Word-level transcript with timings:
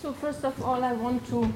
So 0.00 0.12
first 0.12 0.44
of 0.44 0.62
all, 0.62 0.84
I 0.84 0.92
want 0.92 1.26
to 1.30 1.52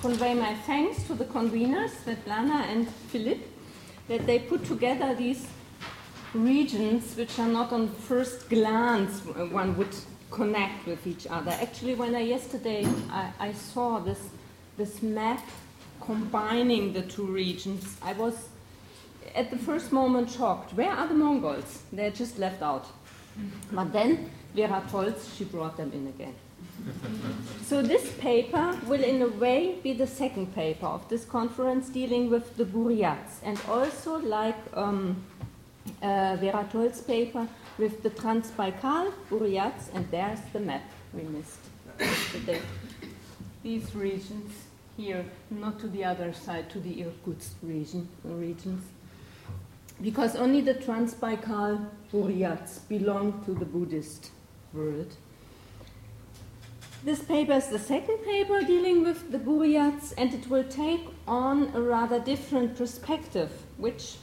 convey 0.00 0.34
my 0.34 0.54
thanks 0.54 1.02
to 1.08 1.14
the 1.14 1.24
conveners, 1.24 1.90
Svetlana 2.04 2.68
and 2.70 2.88
Philip, 2.88 3.38
that 4.06 4.24
they 4.24 4.38
put 4.38 4.64
together 4.64 5.16
these 5.16 5.44
regions 6.32 7.16
which 7.16 7.36
are 7.40 7.48
not 7.48 7.72
on 7.72 7.88
first 7.88 8.48
glance 8.48 9.22
uh, 9.26 9.46
one 9.46 9.76
would 9.76 9.94
connect 10.30 10.86
with 10.86 11.04
each 11.08 11.26
other. 11.26 11.50
Actually, 11.50 11.96
when 11.96 12.14
I 12.14 12.20
yesterday 12.20 12.86
I, 13.10 13.32
I 13.40 13.52
saw 13.52 13.98
this 13.98 14.20
this 14.76 15.02
map 15.02 15.42
combining 16.00 16.92
the 16.92 17.02
two 17.02 17.26
regions, 17.26 17.96
I 18.00 18.12
was 18.12 18.48
at 19.34 19.50
the 19.50 19.58
first 19.58 19.90
moment 19.90 20.30
shocked. 20.30 20.72
Where 20.74 20.92
are 20.92 21.08
the 21.08 21.14
Mongols? 21.14 21.82
They're 21.92 22.12
just 22.12 22.38
left 22.38 22.62
out. 22.62 22.86
But 23.72 23.92
then 23.92 24.30
Vera 24.54 24.84
Tolz, 24.88 25.36
she 25.36 25.42
brought 25.42 25.76
them 25.76 25.90
in 25.92 26.06
again. 26.06 26.34
So 27.64 27.82
this 27.82 28.12
paper 28.18 28.78
will 28.86 29.02
in 29.02 29.22
a 29.22 29.28
way 29.28 29.78
be 29.82 29.92
the 29.92 30.06
second 30.06 30.54
paper 30.54 30.86
of 30.86 31.08
this 31.08 31.24
conference 31.24 31.88
dealing 31.88 32.30
with 32.30 32.56
the 32.56 32.64
Buryats 32.64 33.40
and 33.42 33.60
also 33.68 34.18
like 34.18 34.56
um, 34.74 35.22
uh, 36.02 36.36
Vera 36.36 36.66
Tolz's 36.72 37.00
paper 37.00 37.46
with 37.78 38.02
the 38.02 38.10
Transbaikal 38.10 39.12
Buryats 39.30 39.94
and 39.94 40.10
there's 40.10 40.40
the 40.52 40.60
map 40.60 40.82
we 41.12 41.22
missed 41.22 41.60
today. 42.32 42.60
These 43.62 43.94
regions 43.94 44.52
here, 44.96 45.24
not 45.50 45.78
to 45.80 45.88
the 45.88 46.04
other 46.04 46.32
side, 46.32 46.70
to 46.70 46.80
the 46.80 47.02
Irkutsk 47.02 47.52
region, 47.62 48.08
regions 48.24 48.84
because 50.02 50.36
only 50.36 50.60
the 50.60 50.74
Transbaikal 50.74 51.88
Buryats 52.12 52.78
belong 52.88 53.42
to 53.44 53.52
the 53.54 53.64
Buddhist 53.64 54.30
world. 54.72 55.16
This 57.04 57.22
paper 57.22 57.52
is 57.52 57.68
the 57.68 57.78
second 57.78 58.18
paper 58.24 58.60
dealing 58.60 59.04
with 59.04 59.30
the 59.30 59.38
Buryats, 59.38 60.12
and 60.18 60.34
it 60.34 60.50
will 60.50 60.64
take 60.64 61.06
on 61.28 61.70
a 61.72 61.80
rather 61.80 62.18
different 62.18 62.76
perspective, 62.76 63.52
which, 63.76 64.16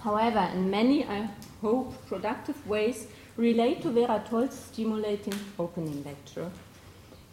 however, 0.00 0.50
in 0.52 0.68
many, 0.68 1.06
I 1.06 1.30
hope, 1.62 2.06
productive 2.06 2.66
ways, 2.68 3.06
relate 3.38 3.80
to 3.82 3.90
Vera 3.90 4.22
Tolz's 4.28 4.58
stimulating 4.58 5.32
opening 5.58 6.04
lecture. 6.04 6.50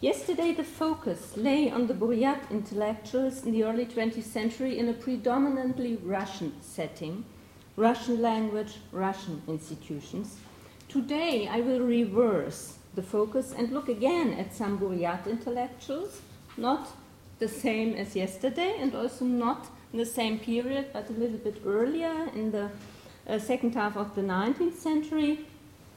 Yesterday, 0.00 0.54
the 0.54 0.64
focus 0.64 1.36
lay 1.36 1.70
on 1.70 1.86
the 1.86 1.94
Buryat 1.94 2.50
intellectuals 2.50 3.44
in 3.44 3.52
the 3.52 3.64
early 3.64 3.84
20th 3.84 4.24
century 4.24 4.78
in 4.78 4.88
a 4.88 4.94
predominantly 4.94 5.96
Russian 5.96 6.54
setting 6.62 7.26
Russian 7.76 8.20
language, 8.20 8.78
Russian 8.90 9.42
institutions. 9.48 10.36
Today, 10.88 11.46
I 11.46 11.60
will 11.60 11.80
reverse 11.80 12.78
the 12.94 13.02
focus 13.02 13.54
and 13.56 13.70
look 13.70 13.88
again 13.88 14.34
at 14.34 14.54
some 14.54 14.78
Buryat 14.78 15.26
intellectuals, 15.26 16.20
not 16.56 16.88
the 17.38 17.48
same 17.48 17.94
as 17.94 18.14
yesterday 18.14 18.76
and 18.78 18.94
also 18.94 19.24
not 19.24 19.66
in 19.92 19.98
the 19.98 20.06
same 20.06 20.38
period, 20.38 20.86
but 20.92 21.08
a 21.10 21.12
little 21.12 21.38
bit 21.38 21.62
earlier 21.66 22.28
in 22.34 22.52
the 22.52 22.70
uh, 23.26 23.38
second 23.38 23.74
half 23.74 23.96
of 23.96 24.14
the 24.14 24.22
19th 24.22 24.74
century. 24.74 25.46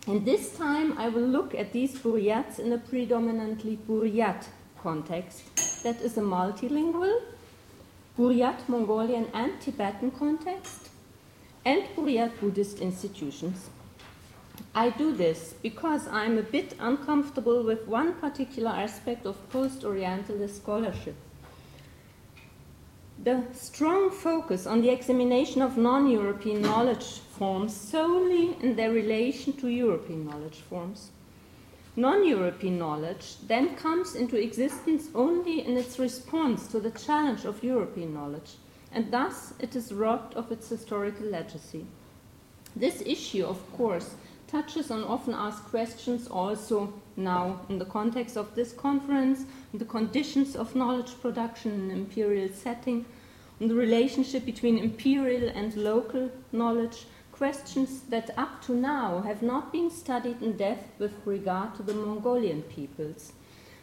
And 0.07 0.25
this 0.25 0.55
time 0.57 0.97
I 0.97 1.09
will 1.09 1.27
look 1.27 1.55
at 1.55 1.73
these 1.73 1.97
Buryats 1.97 2.59
in 2.59 2.71
a 2.73 2.77
predominantly 2.77 3.77
Buryat 3.87 4.45
context. 4.81 5.43
That 5.83 6.01
is 6.01 6.17
a 6.17 6.21
multilingual, 6.21 7.21
Buryat, 8.17 8.67
Mongolian, 8.67 9.27
and 9.33 9.59
Tibetan 9.59 10.11
context 10.11 10.89
and 11.65 11.83
Buryat 11.95 12.39
Buddhist 12.39 12.79
institutions. 12.79 13.69
I 14.73 14.89
do 14.89 15.15
this 15.15 15.55
because 15.61 16.07
I'm 16.07 16.37
a 16.37 16.43
bit 16.43 16.75
uncomfortable 16.79 17.63
with 17.63 17.87
one 17.87 18.13
particular 18.15 18.71
aspect 18.71 19.25
of 19.25 19.49
post 19.49 19.83
Orientalist 19.83 20.57
scholarship. 20.57 21.15
The 23.23 23.43
strong 23.53 24.11
focus 24.11 24.67
on 24.67 24.81
the 24.81 24.89
examination 24.89 25.61
of 25.61 25.77
non 25.77 26.09
European 26.09 26.61
knowledge 26.61 27.19
forms 27.37 27.73
solely 27.73 28.57
in 28.61 28.75
their 28.75 28.91
relation 28.91 29.53
to 29.53 29.67
European 29.67 30.25
knowledge 30.25 30.59
forms. 30.69 31.11
Non 31.95 32.27
European 32.27 32.77
knowledge 32.77 33.37
then 33.47 33.75
comes 33.75 34.15
into 34.15 34.37
existence 34.37 35.07
only 35.15 35.65
in 35.65 35.77
its 35.77 35.97
response 35.97 36.67
to 36.67 36.79
the 36.79 36.91
challenge 36.91 37.45
of 37.45 37.63
European 37.63 38.13
knowledge 38.13 38.57
and 38.91 39.11
thus 39.11 39.53
it 39.59 39.75
is 39.75 39.93
robbed 39.93 40.33
of 40.35 40.51
its 40.51 40.69
historical 40.69 41.25
legacy. 41.25 41.85
This 42.75 43.01
issue, 43.05 43.45
of 43.45 43.59
course, 43.77 44.15
touches 44.55 44.89
on 44.89 45.03
often 45.03 45.33
asked 45.33 45.65
questions 45.65 46.27
also 46.29 46.93
now 47.17 47.59
in 47.67 47.77
the 47.77 47.91
context 47.97 48.37
of 48.37 48.55
this 48.55 48.71
conference, 48.71 49.43
the 49.73 49.83
conditions 49.83 50.55
of 50.55 50.75
knowledge 50.75 51.11
production 51.21 51.73
in 51.73 51.81
an 51.81 51.91
imperial 51.91 52.47
setting, 52.47 53.05
and 53.59 53.69
the 53.69 53.75
relationship 53.75 54.45
between 54.45 54.77
imperial 54.77 55.49
and 55.49 55.75
local 55.75 56.31
knowledge, 56.53 57.05
questions 57.33 58.03
that 58.03 58.29
up 58.37 58.61
to 58.61 58.73
now 58.73 59.19
have 59.23 59.41
not 59.41 59.73
been 59.73 59.91
studied 59.91 60.41
in 60.41 60.55
depth 60.55 60.87
with 60.99 61.13
regard 61.25 61.75
to 61.75 61.83
the 61.83 61.93
Mongolian 61.93 62.61
peoples, 62.61 63.33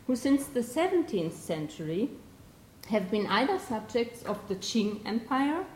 who 0.07 0.17
since 0.17 0.47
the 0.47 0.61
17th 0.61 1.33
century 1.33 2.09
have 2.89 3.11
been 3.11 3.27
either 3.27 3.59
subjects 3.59 4.23
of 4.23 4.39
the 4.49 4.57
Qing 4.57 5.01
Empire 5.05 5.67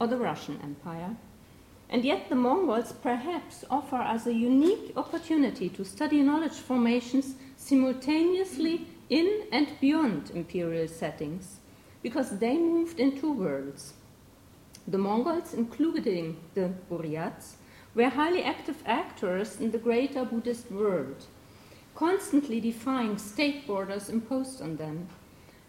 or 0.00 0.08
the 0.08 0.16
Russian 0.16 0.58
Empire. 0.64 1.14
And 1.92 2.06
yet, 2.06 2.30
the 2.30 2.34
Mongols 2.34 2.94
perhaps 3.02 3.66
offer 3.70 3.96
us 3.96 4.26
a 4.26 4.32
unique 4.32 4.94
opportunity 4.96 5.68
to 5.68 5.84
study 5.84 6.22
knowledge 6.22 6.54
formations 6.54 7.34
simultaneously 7.58 8.86
in 9.10 9.42
and 9.52 9.68
beyond 9.78 10.30
imperial 10.34 10.88
settings, 10.88 11.58
because 12.02 12.38
they 12.38 12.56
moved 12.56 12.98
in 12.98 13.20
two 13.20 13.30
worlds. 13.30 13.92
The 14.88 14.96
Mongols, 14.96 15.52
including 15.52 16.38
the 16.54 16.70
Buryats, 16.90 17.56
were 17.94 18.08
highly 18.08 18.42
active 18.42 18.82
actors 18.86 19.60
in 19.60 19.70
the 19.70 19.78
greater 19.78 20.24
Buddhist 20.24 20.70
world, 20.70 21.26
constantly 21.94 22.58
defying 22.58 23.18
state 23.18 23.66
borders 23.66 24.08
imposed 24.08 24.62
on 24.62 24.76
them 24.76 25.08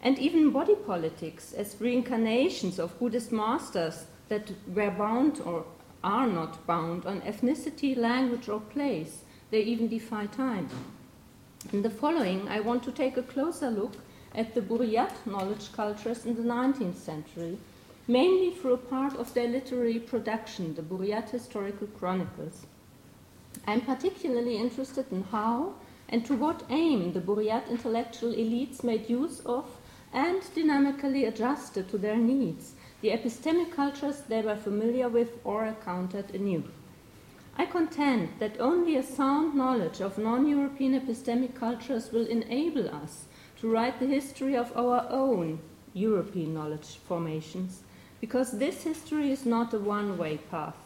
and 0.03 0.19
even 0.19 0.51
body 0.51 0.75
politics 0.75 1.53
as 1.53 1.79
reincarnations 1.79 2.77
of 2.77 2.97
Buddhist 2.99 3.31
masters 3.31 4.05
that 4.27 4.51
were 4.67 4.91
bound 4.91 5.39
or 5.41 5.65
are 6.03 6.27
not 6.27 6.65
bound 6.67 7.05
on 7.05 7.21
ethnicity, 7.21 7.95
language, 7.95 8.49
or 8.49 8.59
place. 8.59 9.23
They 9.51 9.61
even 9.61 9.87
defy 9.87 10.25
time. 10.25 10.69
In 11.71 11.81
the 11.81 11.89
following, 11.89 12.47
I 12.49 12.59
want 12.59 12.83
to 12.83 12.91
take 12.91 13.17
a 13.17 13.23
closer 13.23 13.69
look 13.69 13.93
at 14.35 14.53
the 14.53 14.61
Buryat 14.61 15.25
knowledge 15.25 15.71
cultures 15.71 16.25
in 16.25 16.35
the 16.35 16.41
19th 16.41 16.97
century, 16.97 17.57
mainly 18.07 18.51
through 18.51 18.73
a 18.73 18.77
part 18.77 19.15
of 19.15 19.33
their 19.33 19.47
literary 19.47 19.99
production, 19.99 20.75
the 20.75 20.81
Buryat 20.81 21.29
Historical 21.29 21.87
Chronicles. 21.87 22.65
I'm 23.65 23.81
particularly 23.81 24.57
interested 24.57 25.05
in 25.11 25.23
how 25.23 25.75
and 26.09 26.25
to 26.25 26.35
what 26.35 26.63
aim 26.69 27.13
the 27.13 27.21
Buryat 27.21 27.69
intellectual 27.69 28.33
elites 28.33 28.83
made 28.83 29.09
use 29.09 29.39
of 29.45 29.65
and 30.11 30.41
dynamically 30.53 31.25
adjusted 31.25 31.89
to 31.89 31.97
their 31.97 32.17
needs, 32.17 32.73
the 33.03 33.09
epistemic 33.09 33.69
cultures 33.75 34.21
they 34.29 34.41
were 34.41 34.55
familiar 34.55 35.09
with 35.09 35.37
or 35.43 35.65
encountered 35.65 36.33
anew. 36.33 36.63
I 37.57 37.65
contend 37.65 38.29
that 38.39 38.61
only 38.61 38.95
a 38.95 39.03
sound 39.03 39.55
knowledge 39.55 39.99
of 39.99 40.17
non 40.17 40.47
European 40.47 40.97
epistemic 40.97 41.53
cultures 41.53 42.13
will 42.13 42.25
enable 42.25 42.87
us 42.89 43.25
to 43.59 43.69
write 43.69 43.99
the 43.99 44.07
history 44.07 44.55
of 44.55 44.71
our 44.77 45.05
own 45.09 45.59
European 45.93 46.53
knowledge 46.53 46.97
formations, 47.05 47.81
because 48.21 48.57
this 48.57 48.83
history 48.83 49.31
is 49.31 49.45
not 49.45 49.73
a 49.73 49.79
one 49.79 50.17
way 50.17 50.37
path, 50.49 50.77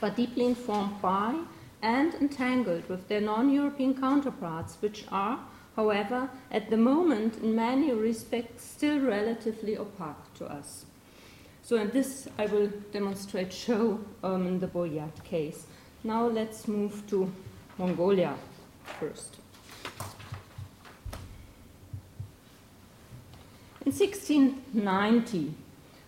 but 0.00 0.16
deeply 0.16 0.44
informed 0.44 1.00
by 1.00 1.40
and 1.80 2.14
entangled 2.14 2.88
with 2.88 3.06
their 3.06 3.20
non 3.20 3.48
European 3.48 3.94
counterparts, 3.94 4.76
which 4.80 5.04
are 5.12 5.38
however, 5.76 6.28
at 6.50 6.68
the 6.68 6.76
moment, 6.76 7.36
in 7.36 7.54
many 7.54 7.92
respects, 7.92 8.64
still 8.64 8.98
relatively 8.98 9.78
opaque 9.78 10.34
to 10.34 10.44
us. 10.44 10.84
So, 11.68 11.76
and 11.76 11.92
this 11.92 12.26
I 12.38 12.46
will 12.46 12.68
demonstrate, 12.92 13.52
show 13.52 14.00
um, 14.24 14.46
in 14.46 14.58
the 14.58 14.66
Buryat 14.66 15.22
case. 15.22 15.66
Now 16.02 16.26
let's 16.26 16.66
move 16.66 17.06
to 17.08 17.30
Mongolia 17.76 18.36
first. 18.98 19.36
In 23.84 23.92
1690, 23.92 25.52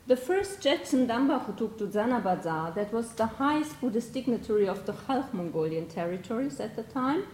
the 0.06 0.16
first 0.16 0.62
Jetsun 0.62 1.06
Damba 1.06 1.44
Hutuktu 1.44 1.92
Zanabazar, 1.92 2.74
that 2.74 2.90
was 2.90 3.12
the 3.12 3.26
highest 3.26 3.78
Buddhist 3.82 4.14
dignitary 4.14 4.66
of 4.66 4.86
the 4.86 4.94
Khalkh 4.94 5.34
Mongolian 5.34 5.88
territories 5.88 6.58
at 6.58 6.74
the 6.74 6.84
time, 6.84 7.24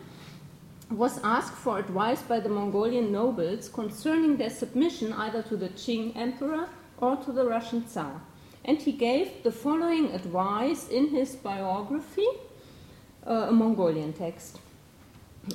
was 0.90 1.20
asked 1.22 1.55
for 1.55 1.79
advice 1.79 2.22
by 2.22 2.40
the 2.40 2.49
Mongolian 2.49 3.12
nobles 3.12 3.69
concerning 3.69 4.37
their 4.37 4.50
submission 4.50 5.12
either 5.12 5.43
to 5.43 5.56
the 5.56 5.69
Qing 5.69 6.17
emperor 6.17 6.69
or 6.98 7.16
to 7.16 7.32
the 7.32 7.44
Russian 7.44 7.87
Tsar. 7.87 8.20
And 8.64 8.78
he 8.78 8.93
gave 8.93 9.43
the 9.43 9.52
following 9.52 10.12
advice 10.12 10.88
in 10.88 11.08
his 11.08 11.37
biography, 11.37 12.26
uh, 13.26 13.46
a 13.48 13.52
Mongolian 13.52 14.12
text. 14.12 14.58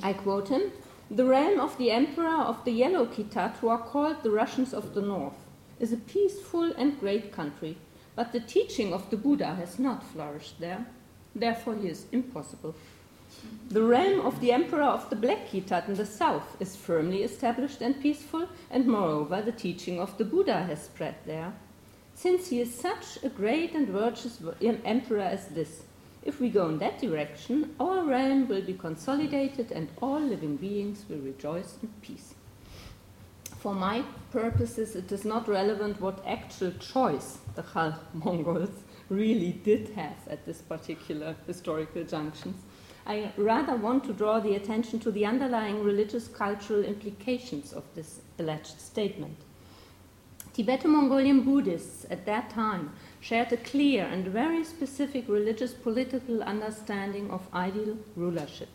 I 0.02 0.12
quote 0.14 0.48
him 0.48 0.72
The 1.10 1.24
realm 1.24 1.60
of 1.60 1.76
the 1.76 1.90
emperor 1.90 2.42
of 2.42 2.64
the 2.64 2.72
Yellow 2.72 3.06
Khitat, 3.06 3.56
who 3.58 3.68
are 3.68 3.78
called 3.78 4.22
the 4.22 4.30
Russians 4.30 4.72
of 4.72 4.94
the 4.94 5.02
North, 5.02 5.36
is 5.78 5.92
a 5.92 5.96
peaceful 5.96 6.72
and 6.78 6.98
great 6.98 7.32
country, 7.32 7.76
but 8.14 8.32
the 8.32 8.40
teaching 8.40 8.94
of 8.94 9.10
the 9.10 9.16
Buddha 9.16 9.54
has 9.54 9.78
not 9.78 10.02
flourished 10.02 10.60
there. 10.60 10.86
Therefore, 11.34 11.74
he 11.76 11.88
is 11.88 12.06
impossible. 12.12 12.74
The 13.68 13.82
realm 13.82 14.20
of 14.20 14.40
the 14.40 14.52
emperor 14.52 14.82
of 14.82 15.08
the 15.08 15.16
Black 15.16 15.48
Khitat 15.48 15.88
in 15.88 15.94
the 15.94 16.04
south 16.04 16.60
is 16.60 16.76
firmly 16.76 17.22
established 17.22 17.80
and 17.80 18.00
peaceful, 18.00 18.48
and 18.70 18.86
moreover, 18.86 19.40
the 19.40 19.52
teaching 19.52 19.98
of 19.98 20.18
the 20.18 20.24
Buddha 20.24 20.64
has 20.64 20.84
spread 20.84 21.14
there. 21.24 21.54
Since 22.14 22.48
he 22.48 22.60
is 22.60 22.74
such 22.74 23.18
a 23.24 23.28
great 23.28 23.74
and 23.74 23.88
virtuous 23.88 24.40
emperor 24.84 25.20
as 25.20 25.48
this, 25.48 25.84
if 26.22 26.40
we 26.40 26.50
go 26.50 26.68
in 26.68 26.78
that 26.78 27.00
direction, 27.00 27.74
our 27.80 28.04
realm 28.04 28.46
will 28.46 28.62
be 28.62 28.74
consolidated 28.74 29.72
and 29.72 29.88
all 30.00 30.20
living 30.20 30.56
beings 30.56 31.04
will 31.08 31.18
rejoice 31.18 31.78
in 31.82 31.88
peace. 32.00 32.34
For 33.58 33.74
my 33.74 34.04
purposes, 34.30 34.96
it 34.96 35.10
is 35.12 35.24
not 35.24 35.48
relevant 35.48 36.00
what 36.00 36.24
actual 36.26 36.72
choice 36.72 37.38
the 37.54 37.62
Khalkh 37.62 38.12
Mongols 38.12 38.82
really 39.08 39.52
did 39.52 39.90
have 39.90 40.16
at 40.28 40.44
this 40.46 40.60
particular 40.62 41.36
historical 41.46 42.04
junctions. 42.04 42.56
I 43.04 43.32
rather 43.36 43.74
want 43.74 44.04
to 44.04 44.12
draw 44.12 44.38
the 44.38 44.54
attention 44.54 45.00
to 45.00 45.10
the 45.10 45.26
underlying 45.26 45.82
religious 45.82 46.28
cultural 46.28 46.84
implications 46.84 47.72
of 47.72 47.84
this 47.94 48.20
alleged 48.38 48.80
statement. 48.80 49.36
Tibeto 50.54 50.84
Mongolian 50.84 51.42
Buddhists 51.42 52.06
at 52.10 52.26
that 52.26 52.50
time 52.50 52.92
shared 53.20 53.52
a 53.52 53.56
clear 53.56 54.04
and 54.04 54.26
very 54.26 54.62
specific 54.62 55.26
religious 55.26 55.72
political 55.72 56.42
understanding 56.42 57.30
of 57.30 57.48
ideal 57.54 57.96
rulership. 58.16 58.68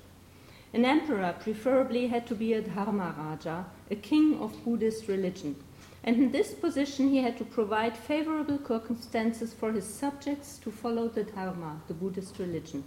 An 0.73 0.83
emperor 0.83 1.33
preferably 1.39 2.07
had 2.07 2.27
to 2.27 2.35
be 2.35 2.53
a 2.53 2.61
Dharma 2.61 3.15
Raja, 3.17 3.65
a 3.89 3.95
king 3.95 4.39
of 4.39 4.63
Buddhist 4.65 5.07
religion, 5.07 5.55
and 6.03 6.17
in 6.17 6.31
this 6.31 6.53
position 6.53 7.09
he 7.09 7.19
had 7.19 7.37
to 7.37 7.45
provide 7.45 7.95
favorable 7.95 8.59
circumstances 8.67 9.53
for 9.53 9.71
his 9.71 9.85
subjects 9.85 10.57
to 10.57 10.71
follow 10.71 11.07
the 11.07 11.23
Dharma, 11.23 11.81
the 11.87 11.93
Buddhist 11.93 12.39
religion. 12.39 12.83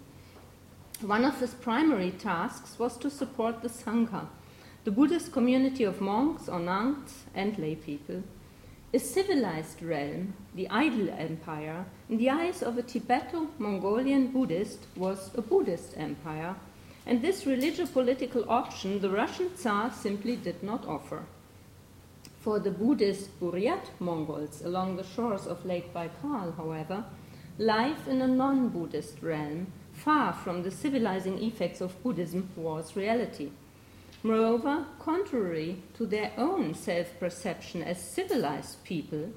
One 1.03 1.25
of 1.25 1.41
his 1.41 1.55
primary 1.55 2.11
tasks 2.11 2.79
was 2.79 2.99
to 2.99 3.09
support 3.09 3.63
the 3.63 3.71
Sangha, 3.71 4.27
the 4.85 4.91
Buddhist 4.91 5.33
community 5.33 5.83
of 5.83 6.03
monks 6.03 6.47
or 6.47 6.61
nuns 6.61 7.25
and 7.35 7.59
lay 7.59 7.75
people. 7.75 8.23
A 8.93 8.99
civilized 8.99 9.83
realm, 9.83 10.35
the 10.55 10.69
Ideal 10.69 11.09
Empire, 11.17 11.87
in 12.11 12.19
the 12.19 12.29
eyes 12.29 12.63
of 12.63 12.77
a 12.77 12.83
Tibeto 12.83 13.49
Mongolian 13.59 14.27
Buddhist, 14.27 14.81
was 14.95 15.31
a 15.35 15.41
Buddhist 15.41 15.97
empire, 15.97 16.55
and 17.07 17.23
this 17.23 17.47
religious 17.47 17.89
political 17.89 18.45
option 18.51 19.01
the 19.01 19.09
Russian 19.09 19.57
Tsar 19.57 19.91
simply 19.91 20.37
did 20.37 20.63
not 20.63 20.87
offer. 20.87 21.23
For 22.41 22.59
the 22.59 22.73
Buddhist 22.73 23.41
Buryat 23.41 23.87
Mongols 24.01 24.61
along 24.63 24.97
the 24.97 25.05
shores 25.05 25.47
of 25.47 25.65
Lake 25.65 25.95
Baikal, 25.95 26.55
however, 26.59 27.07
life 27.57 28.07
in 28.07 28.21
a 28.21 28.29
non 28.29 28.69
Buddhist 28.69 29.23
realm, 29.23 29.73
far 30.05 30.33
from 30.33 30.63
the 30.63 30.71
civilizing 30.71 31.43
effects 31.43 31.81
of 31.81 32.03
Buddhism, 32.03 32.49
was 32.57 32.97
reality. 32.97 33.51
Moreover, 34.23 34.87
contrary 34.99 35.83
to 35.95 36.07
their 36.07 36.33
own 36.37 36.75
self 36.75 37.19
perception 37.19 37.83
as 37.83 37.99
civilized 37.99 38.83
people, 38.85 39.31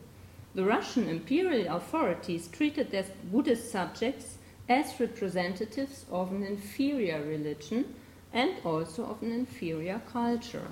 the 0.56 0.64
Russian 0.64 1.10
imperial 1.10 1.76
authorities 1.76 2.48
treated 2.48 2.92
their 2.92 3.06
Buddhist 3.32 3.72
subjects 3.72 4.38
as 4.70 5.00
representatives 5.00 6.06
of 6.12 6.32
an 6.32 6.44
inferior 6.44 7.22
religion 7.22 7.96
and 8.32 8.54
also 8.64 9.06
of 9.06 9.22
an 9.22 9.32
inferior 9.32 10.02
culture. 10.12 10.68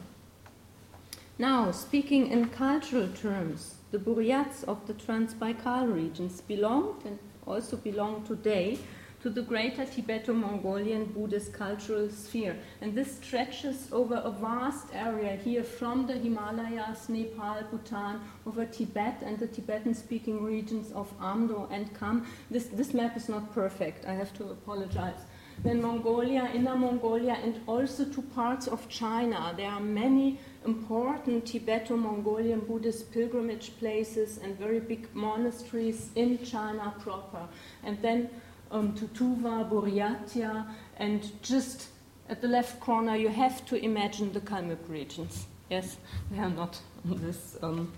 Now, 1.37 1.71
speaking 1.71 2.27
in 2.27 2.49
cultural 2.49 3.09
terms, 3.09 3.75
the 3.91 3.97
Buryats 3.97 4.63
of 4.63 4.87
the 4.87 4.93
Transbaikal 4.93 5.93
regions 5.93 6.41
belonged 6.41 7.03
and 7.05 7.19
also 7.45 7.77
belong 7.77 8.23
today 8.23 8.77
to 9.21 9.29
the 9.29 9.41
greater 9.41 9.85
Tibeto 9.85 10.33
Mongolian 10.33 11.05
Buddhist 11.05 11.53
cultural 11.53 12.09
sphere. 12.09 12.57
And 12.81 12.95
this 12.95 13.17
stretches 13.17 13.87
over 13.91 14.15
a 14.15 14.31
vast 14.31 14.87
area 14.93 15.35
here 15.35 15.63
from 15.63 16.07
the 16.07 16.13
Himalayas, 16.13 17.07
Nepal, 17.07 17.61
Bhutan, 17.69 18.19
over 18.47 18.65
Tibet 18.65 19.21
and 19.21 19.37
the 19.37 19.47
Tibetan 19.47 19.93
speaking 19.93 20.43
regions 20.43 20.91
of 20.93 21.15
Amdo 21.19 21.71
and 21.71 21.93
Kham. 21.97 22.25
This, 22.49 22.65
this 22.67 22.93
map 22.93 23.15
is 23.15 23.29
not 23.29 23.53
perfect, 23.53 24.05
I 24.05 24.13
have 24.13 24.33
to 24.37 24.45
apologize. 24.49 25.25
Then 25.63 25.81
Mongolia, 25.81 26.49
Inner 26.55 26.75
Mongolia, 26.75 27.37
and 27.43 27.59
also 27.67 28.05
to 28.05 28.21
parts 28.21 28.67
of 28.67 28.89
China. 28.89 29.53
There 29.55 29.69
are 29.69 29.79
many 29.79 30.39
important 30.65 31.45
Tibeto 31.45 31.91
Mongolian 31.91 32.61
Buddhist 32.61 33.11
pilgrimage 33.11 33.77
places 33.77 34.39
and 34.39 34.57
very 34.57 34.79
big 34.79 35.13
monasteries 35.13 36.09
in 36.15 36.43
China 36.43 36.95
proper. 36.99 37.47
And 37.83 38.01
then 38.01 38.29
um, 38.71 38.93
to 38.95 39.05
Tuva, 39.05 39.69
Buryatia, 39.69 40.65
and 40.97 41.31
just 41.43 41.89
at 42.29 42.41
the 42.41 42.47
left 42.47 42.79
corner, 42.79 43.15
you 43.15 43.29
have 43.29 43.65
to 43.65 43.75
imagine 43.75 44.31
the 44.31 44.39
Kalmyk 44.39 44.87
regions. 44.87 45.45
Yes, 45.69 45.97
they 46.31 46.39
are 46.39 46.49
not 46.49 46.79
on 47.05 47.17
this 47.21 47.57
um, 47.61 47.91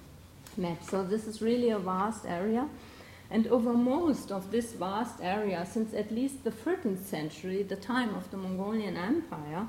map. 0.58 0.84
So 0.84 1.04
this 1.04 1.28
is 1.28 1.42
really 1.42 1.70
a 1.70 1.80
vast 1.80 2.26
area. 2.26 2.68
And 3.30 3.48
over 3.48 3.74
most 3.74 4.32
of 4.32 4.52
this 4.52 4.74
vast 4.74 5.22
area, 5.22 5.66
since 5.66 5.94
at 5.94 6.12
least 6.12 6.44
the 6.44 6.52
13th 6.52 7.04
century, 7.04 7.64
the 7.64 7.76
time 7.76 8.14
of 8.16 8.30
the 8.32 8.38
Mongolian 8.38 8.98
Empire, 8.98 9.68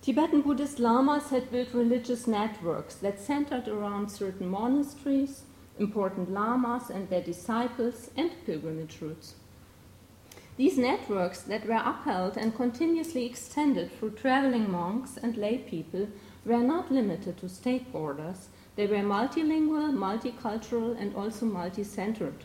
Tibetan 0.00 0.42
Buddhist 0.42 0.78
lamas 0.78 1.28
had 1.30 1.50
built 1.50 1.74
religious 1.74 2.26
networks 2.26 2.94
that 2.96 3.20
centered 3.20 3.68
around 3.68 4.10
certain 4.10 4.48
monasteries, 4.48 5.42
important 5.78 6.30
lamas 6.30 6.88
and 6.88 7.08
their 7.10 7.20
disciples, 7.20 8.10
and 8.16 8.30
pilgrimage 8.46 8.98
routes. 9.00 9.34
These 10.58 10.76
networks 10.76 11.42
that 11.42 11.68
were 11.68 11.80
upheld 11.84 12.36
and 12.36 12.52
continuously 12.52 13.24
extended 13.24 13.92
through 13.92 14.16
traveling 14.16 14.68
monks 14.68 15.16
and 15.16 15.36
lay 15.36 15.58
people 15.58 16.08
were 16.44 16.64
not 16.64 16.90
limited 16.90 17.38
to 17.38 17.48
state 17.48 17.92
borders. 17.92 18.48
They 18.74 18.88
were 18.88 18.96
multilingual, 18.96 19.92
multicultural, 19.92 21.00
and 21.00 21.14
also 21.14 21.46
multi 21.46 21.84
centered. 21.84 22.44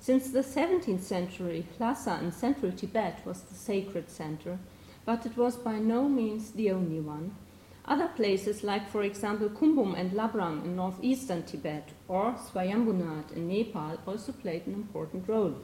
Since 0.00 0.32
the 0.32 0.40
17th 0.40 1.02
century, 1.02 1.64
Lhasa 1.78 2.18
in 2.20 2.32
central 2.32 2.72
Tibet 2.72 3.24
was 3.24 3.42
the 3.42 3.54
sacred 3.54 4.10
center, 4.10 4.58
but 5.04 5.24
it 5.24 5.36
was 5.36 5.54
by 5.54 5.78
no 5.78 6.08
means 6.08 6.50
the 6.50 6.72
only 6.72 6.98
one. 6.98 7.36
Other 7.84 8.08
places, 8.08 8.64
like 8.64 8.90
for 8.90 9.04
example 9.04 9.48
Kumbum 9.48 9.94
and 9.96 10.10
Labrang 10.10 10.64
in 10.64 10.74
northeastern 10.74 11.44
Tibet 11.44 11.90
or 12.08 12.32
Swayambhunath 12.32 13.30
in 13.30 13.46
Nepal, 13.46 14.00
also 14.08 14.32
played 14.32 14.66
an 14.66 14.74
important 14.74 15.28
role 15.28 15.54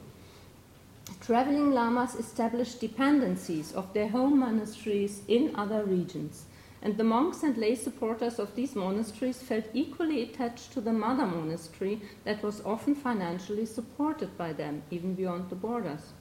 traveling 1.19 1.71
lamas 1.71 2.15
established 2.15 2.81
dependencies 2.81 3.71
of 3.71 3.93
their 3.93 4.09
home 4.09 4.39
monasteries 4.39 5.21
in 5.27 5.55
other 5.55 5.83
regions, 5.83 6.45
and 6.81 6.97
the 6.97 7.03
monks 7.03 7.43
and 7.43 7.55
lay 7.57 7.75
supporters 7.75 8.39
of 8.39 8.55
these 8.55 8.75
monasteries 8.75 9.41
felt 9.41 9.65
equally 9.73 10.23
attached 10.23 10.73
to 10.73 10.81
the 10.81 10.91
mother 10.91 11.25
monastery 11.25 12.01
that 12.23 12.43
was 12.43 12.65
often 12.65 12.95
financially 12.95 13.65
supported 13.65 14.37
by 14.37 14.51
them, 14.51 14.83
even 14.91 15.13
beyond 15.13 15.49
the 15.49 15.55
borders. 15.55 16.11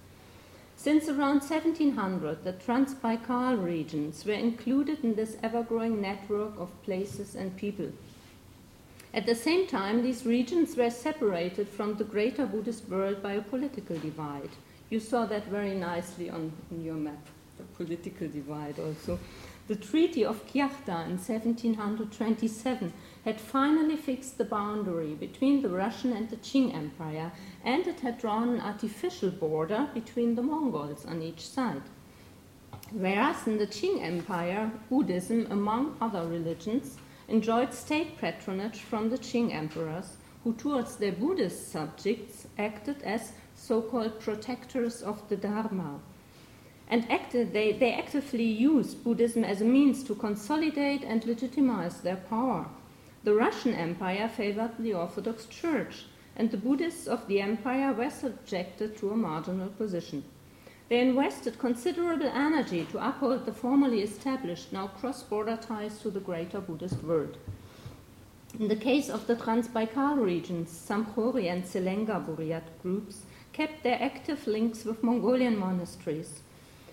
Since 0.77 1.09
around 1.09 1.41
1700, 1.41 2.45
the 2.45 2.53
Transbaikal 2.53 3.63
regions 3.63 4.25
were 4.25 4.33
included 4.33 5.05
in 5.05 5.15
this 5.15 5.37
ever 5.43 5.63
growing 5.63 6.01
network 6.01 6.59
of 6.59 6.83
places 6.85 7.35
and 7.35 7.57
people. 7.57 7.93
At 9.13 9.27
the 9.27 9.35
same 9.35 9.67
time, 9.67 10.03
these 10.03 10.25
regions 10.25 10.77
were 10.77 10.91
separated 10.91 11.69
from 11.69 11.97
the 11.97 12.05
greater 12.05 12.47
Buddhist 12.47 12.89
world 12.89 13.23
by 13.23 13.33
a 13.33 13.43
political 13.43 13.99
divide. 13.99 14.51
You 14.91 14.99
saw 14.99 15.25
that 15.27 15.47
very 15.47 15.75
nicely 15.75 16.29
on, 16.31 16.53
your 16.83 16.97
map, 16.97 17.25
the 17.57 17.63
political 17.77 18.27
divide 18.27 18.81
also. 18.81 19.21
The 19.69 19.77
Treaty 19.77 20.25
of 20.25 20.45
Kyakhta 20.49 21.07
in 21.07 21.17
1727 21.17 22.93
had 23.25 23.41
finally 23.41 23.97
fixed 23.97 24.37
the 24.37 24.45
boundary 24.45 25.15
between 25.15 25.63
the 25.63 25.69
Russian 25.69 26.13
and 26.13 26.29
the 26.29 26.39
Qing 26.39 26.75
Empire, 26.75 27.31
and 27.65 27.87
it 27.87 28.01
had 28.01 28.19
drawn 28.19 28.49
an 28.49 28.61
artificial 28.61 29.31
border 29.31 29.89
between 29.95 30.35
the 30.35 30.43
Mongols 30.43 31.07
on 31.07 31.23
each 31.23 31.47
side. 31.47 31.83
Whereas 32.91 33.47
in 33.47 33.59
the 33.59 33.69
Qing 33.69 34.03
Empire, 34.03 34.73
Buddhism, 34.89 35.47
among 35.51 35.97
other 36.01 36.27
religions, 36.27 36.97
enjoyed 37.29 37.73
state 37.73 38.19
patronage 38.19 38.81
from 38.81 39.09
the 39.11 39.19
Qing 39.19 39.55
emperors, 39.55 40.17
who 40.45 40.55
towards 40.55 40.97
their 40.97 41.13
Buddhist 41.13 41.71
subjects 41.71 42.47
acted 42.59 43.03
as 43.03 43.33
so 43.55 43.83
called 43.83 44.21
protectors 44.21 45.03
of 45.03 45.29
the 45.29 45.37
Dharma. 45.37 46.01
And 46.89 47.11
acted, 47.11 47.53
they, 47.53 47.73
they 47.73 47.93
actively 47.93 48.45
used 48.45 49.05
Buddhism 49.05 49.45
as 49.45 49.61
a 49.61 49.65
means 49.65 50.03
to 50.05 50.15
consolidate 50.15 51.05
and 51.05 51.25
legitimize 51.25 52.01
their 52.01 52.17
power. 52.17 52.67
The 53.23 53.35
Russian 53.35 53.75
Empire 53.75 54.29
favored 54.29 54.73
the 54.79 54.95
Orthodox 54.95 55.47
Church, 55.47 56.07
and 56.37 56.51
the 56.51 56.57
Buddhists 56.57 57.07
of 57.07 57.27
the 57.29 57.41
empire 57.43 57.93
were 57.93 58.11
subjected 58.11 58.97
to 58.97 59.11
a 59.11 59.17
marginal 59.17 59.69
position. 59.69 60.25
They 60.89 61.01
invested 61.01 61.59
considerable 61.59 62.27
energy 62.27 62.87
to 62.91 63.09
uphold 63.09 63.47
the 63.47 63.53
formally 63.53 64.01
established, 64.03 64.73
now 64.73 64.89
cross 64.89 65.23
border 65.23 65.57
ties 65.57 66.01
to 66.01 66.11
the 66.11 66.19
greater 66.19 66.61
Buddhist 66.61 67.03
world. 67.05 67.37
In 68.59 68.67
the 68.67 68.77
case 68.77 69.09
of 69.09 69.29
the 69.29 69.37
Transbaikal 69.37 70.23
regions, 70.23 70.71
Samkhori 70.71 71.49
and 71.51 71.63
Selenga 71.63 72.21
Buryat 72.27 72.65
groups 72.83 73.23
kept 73.53 73.85
their 73.85 74.03
active 74.03 74.45
links 74.47 74.85
with 74.85 75.05
Mongolian 75.05 75.57
monasteries. 75.57 76.43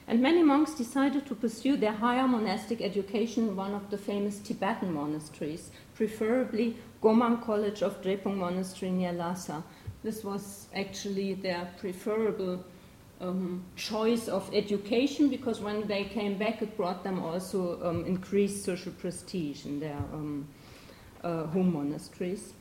And 0.07 0.21
many 0.21 0.43
monks 0.43 0.75
decided 0.75 1.25
to 1.25 1.35
pursue 1.35 1.75
their 1.75 1.93
higher 1.93 2.27
monastic 2.27 2.79
education 2.79 3.49
in 3.49 3.55
one 3.55 3.73
of 3.73 3.89
the 3.89 3.97
famous 3.97 4.39
Tibetan 4.39 4.93
monasteries, 4.93 5.71
preferably 5.95 6.77
Gomang 7.01 7.43
College 7.43 7.81
of 7.81 8.01
Drepung 8.03 8.37
Monastery 8.37 8.91
near 8.91 9.11
Lhasa. 9.11 9.63
This 10.03 10.23
was 10.23 10.67
actually 10.75 11.33
their 11.33 11.69
preferable 11.79 12.63
um, 13.19 13.63
choice 13.75 14.27
of 14.27 14.47
education 14.53 15.27
because 15.27 15.59
when 15.59 15.87
they 15.87 16.03
came 16.03 16.37
back, 16.37 16.61
it 16.61 16.77
brought 16.77 17.03
them 17.03 17.19
also 17.19 17.83
um, 17.83 18.05
increased 18.05 18.63
social 18.63 18.91
prestige 18.93 19.65
in 19.65 19.79
their 19.79 19.97
um, 20.13 20.47
home 21.23 21.73
monasteries. 21.73 22.53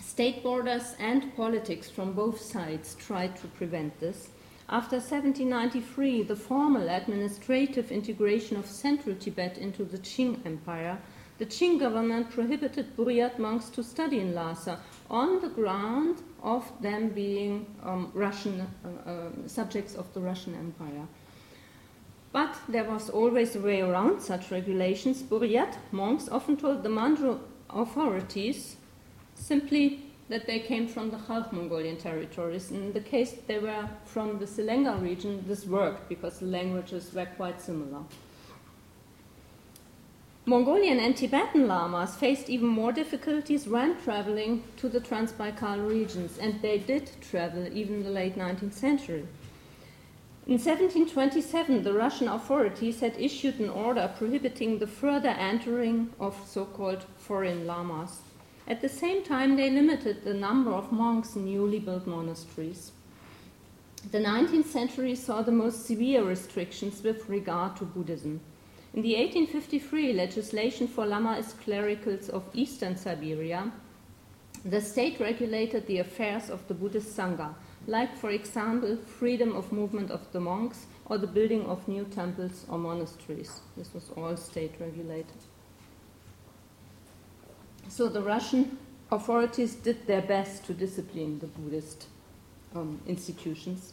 State 0.00 0.42
borders 0.42 0.94
and 0.98 1.34
politics 1.34 1.88
from 1.90 2.12
both 2.12 2.40
sides 2.40 2.94
tried 2.94 3.36
to 3.36 3.46
prevent 3.48 3.98
this. 4.00 4.28
After 4.68 4.96
1793, 4.96 6.22
the 6.22 6.36
formal 6.36 6.88
administrative 6.88 7.92
integration 7.92 8.56
of 8.56 8.66
central 8.66 9.14
Tibet 9.14 9.58
into 9.58 9.84
the 9.84 9.98
Qing 9.98 10.44
Empire, 10.46 10.98
the 11.38 11.46
Qing 11.46 11.78
government 11.78 12.30
prohibited 12.30 12.96
Buryat 12.96 13.38
monks 13.38 13.68
to 13.70 13.82
study 13.82 14.20
in 14.20 14.34
Lhasa 14.34 14.78
on 15.10 15.40
the 15.40 15.48
ground 15.48 16.22
of 16.42 16.70
them 16.80 17.08
being 17.08 17.66
um, 17.82 18.10
Russian 18.14 18.60
uh, 18.60 19.10
uh, 19.10 19.30
subjects 19.46 19.94
of 19.94 20.12
the 20.14 20.20
Russian 20.20 20.54
Empire. 20.54 21.06
But 22.32 22.56
there 22.68 22.84
was 22.84 23.10
always 23.10 23.56
a 23.56 23.60
way 23.60 23.80
around 23.80 24.20
such 24.20 24.50
regulations. 24.50 25.22
Buryat 25.22 25.76
monks 25.92 26.28
often 26.28 26.56
told 26.56 26.82
the 26.82 26.88
Manchu 26.88 27.38
authorities 27.70 28.76
simply 29.34 30.02
that 30.28 30.46
they 30.46 30.58
came 30.58 30.88
from 30.88 31.10
the 31.10 31.18
Khalkh 31.18 31.52
Mongolian 31.52 31.96
territories. 31.96 32.70
In 32.70 32.92
the 32.92 33.00
case 33.00 33.34
they 33.46 33.58
were 33.58 33.88
from 34.04 34.38
the 34.38 34.46
Selenga 34.46 35.00
region, 35.00 35.44
this 35.46 35.66
worked 35.66 36.08
because 36.08 36.38
the 36.38 36.46
languages 36.46 37.12
were 37.12 37.26
quite 37.26 37.60
similar. 37.60 38.02
Mongolian 40.46 41.00
and 41.00 41.16
Tibetan 41.16 41.66
lamas 41.66 42.16
faced 42.16 42.50
even 42.50 42.68
more 42.68 42.92
difficulties 42.92 43.66
when 43.66 43.96
traveling 44.02 44.62
to 44.76 44.90
the 44.90 45.00
Transbaikal 45.00 45.88
regions, 45.88 46.36
and 46.38 46.60
they 46.60 46.76
did 46.76 47.10
travel 47.22 47.66
even 47.72 47.96
in 47.96 48.02
the 48.04 48.10
late 48.10 48.36
19th 48.36 48.74
century. 48.74 49.26
In 50.46 50.58
1727, 50.58 51.84
the 51.84 51.94
Russian 51.94 52.28
authorities 52.28 53.00
had 53.00 53.18
issued 53.18 53.58
an 53.60 53.70
order 53.70 54.12
prohibiting 54.18 54.78
the 54.78 54.86
further 54.86 55.30
entering 55.30 56.10
of 56.20 56.36
so 56.46 56.66
called 56.66 57.06
foreign 57.16 57.66
lamas. 57.66 58.18
At 58.68 58.82
the 58.82 58.88
same 58.90 59.24
time, 59.24 59.56
they 59.56 59.70
limited 59.70 60.22
the 60.22 60.34
number 60.34 60.70
of 60.70 60.92
monks 60.92 61.34
in 61.34 61.46
newly 61.46 61.78
built 61.78 62.06
monasteries. 62.06 62.92
The 64.10 64.18
19th 64.18 64.66
century 64.66 65.14
saw 65.14 65.40
the 65.40 65.50
most 65.50 65.86
severe 65.86 66.22
restrictions 66.22 67.02
with 67.02 67.26
regard 67.26 67.76
to 67.76 67.86
Buddhism. 67.86 68.38
In 68.92 69.00
the 69.00 69.16
1853 69.16 70.12
legislation 70.12 70.86
for 70.86 71.06
Lamaist 71.06 71.58
clericals 71.62 72.28
of 72.28 72.44
eastern 72.52 72.98
Siberia, 72.98 73.72
the 74.62 74.82
state 74.82 75.20
regulated 75.20 75.86
the 75.86 76.00
affairs 76.00 76.50
of 76.50 76.68
the 76.68 76.74
Buddhist 76.74 77.16
Sangha, 77.16 77.54
like, 77.86 78.16
for 78.16 78.30
example, 78.30 78.96
freedom 78.96 79.54
of 79.54 79.72
movement 79.72 80.10
of 80.10 80.20
the 80.32 80.40
monks 80.40 80.86
or 81.06 81.18
the 81.18 81.26
building 81.26 81.66
of 81.66 81.86
new 81.86 82.04
temples 82.04 82.64
or 82.68 82.78
monasteries. 82.78 83.60
This 83.76 83.92
was 83.92 84.10
all 84.16 84.36
state 84.36 84.74
regulated. 84.80 85.26
So 87.88 88.08
the 88.08 88.22
Russian 88.22 88.78
authorities 89.10 89.74
did 89.74 90.06
their 90.06 90.22
best 90.22 90.64
to 90.66 90.72
discipline 90.72 91.38
the 91.38 91.46
Buddhist 91.46 92.06
um, 92.74 93.00
institutions. 93.06 93.92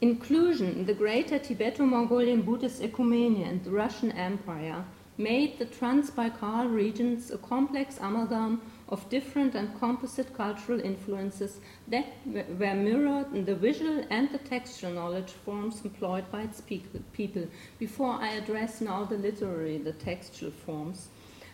Inclusion 0.00 0.68
in 0.68 0.86
the 0.86 0.94
greater 0.94 1.40
Tibeto 1.40 1.80
Mongolian 1.80 2.42
Buddhist 2.42 2.80
ecumenia 2.80 3.48
and 3.48 3.64
the 3.64 3.70
Russian 3.70 4.12
Empire 4.12 4.84
made 5.16 5.58
the 5.58 5.66
Transbaikal 5.66 6.72
regions 6.72 7.32
a 7.32 7.38
complex 7.38 7.98
amalgam 8.00 8.62
of 8.88 9.08
different 9.10 9.54
and 9.54 9.78
composite 9.78 10.32
cultural 10.34 10.80
influences 10.80 11.60
that 11.86 12.06
were 12.26 12.74
mirrored 12.74 13.32
in 13.34 13.44
the 13.44 13.54
visual 13.54 14.04
and 14.10 14.30
the 14.30 14.38
textual 14.38 14.92
knowledge 14.92 15.30
forms 15.30 15.82
employed 15.84 16.30
by 16.30 16.42
its 16.42 16.60
people. 16.60 17.46
Before 17.78 18.12
I 18.12 18.30
address 18.30 18.80
now 18.80 19.04
the 19.04 19.18
literary, 19.18 19.78
the 19.78 19.92
textual 19.92 20.50
forms, 20.50 21.08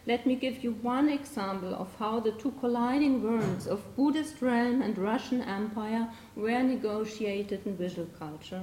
let 0.06 0.26
me 0.26 0.34
give 0.34 0.62
you 0.62 0.72
one 0.82 1.08
example 1.08 1.74
of 1.74 1.94
how 1.98 2.20
the 2.20 2.32
two 2.32 2.52
colliding 2.60 3.22
worlds 3.22 3.66
of 3.66 3.96
Buddhist 3.96 4.42
realm 4.42 4.82
and 4.82 4.98
Russian 4.98 5.40
Empire 5.40 6.10
were 6.36 6.62
negotiated 6.62 7.66
in 7.66 7.76
visual 7.76 8.08
culture. 8.18 8.62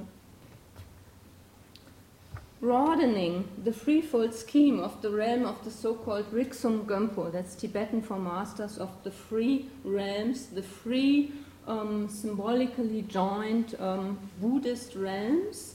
Broadening 2.62 3.48
the 3.64 3.72
threefold 3.72 4.32
scheme 4.32 4.78
of 4.78 5.02
the 5.02 5.10
realm 5.10 5.44
of 5.46 5.64
the 5.64 5.70
so 5.72 5.96
called 5.96 6.30
Riksum 6.32 6.84
Gönpo, 6.86 7.32
that's 7.32 7.56
Tibetan 7.56 8.00
for 8.00 8.16
masters 8.16 8.78
of 8.78 8.88
the 9.02 9.10
three 9.10 9.68
realms, 9.82 10.46
the 10.46 10.62
three 10.62 11.32
um, 11.66 12.08
symbolically 12.08 13.02
joined 13.02 13.74
um, 13.80 14.16
Buddhist 14.40 14.94
realms. 14.94 15.74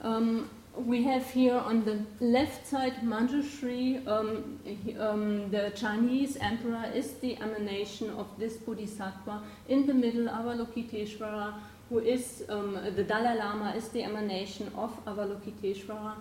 Um, 0.00 0.48
we 0.76 1.02
have 1.02 1.28
here 1.30 1.56
on 1.56 1.84
the 1.84 2.00
left 2.20 2.66
side 2.66 2.94
Manjushri, 3.02 4.06
um, 4.06 4.58
um, 4.98 5.50
the 5.50 5.70
Chinese 5.74 6.36
emperor 6.38 6.90
is 6.94 7.14
the 7.14 7.36
emanation 7.40 8.10
of 8.10 8.26
this 8.38 8.56
bodhisattva. 8.56 9.42
In 9.68 9.86
the 9.86 9.92
middle, 9.92 10.28
Avalokiteshvara, 10.28 11.54
who 11.88 11.98
is 11.98 12.44
um, 12.48 12.78
the 12.96 13.04
Dalai 13.04 13.36
Lama, 13.36 13.74
is 13.76 13.88
the 13.88 14.02
emanation 14.02 14.70
of 14.76 15.04
Avalokiteshvara. 15.04 16.14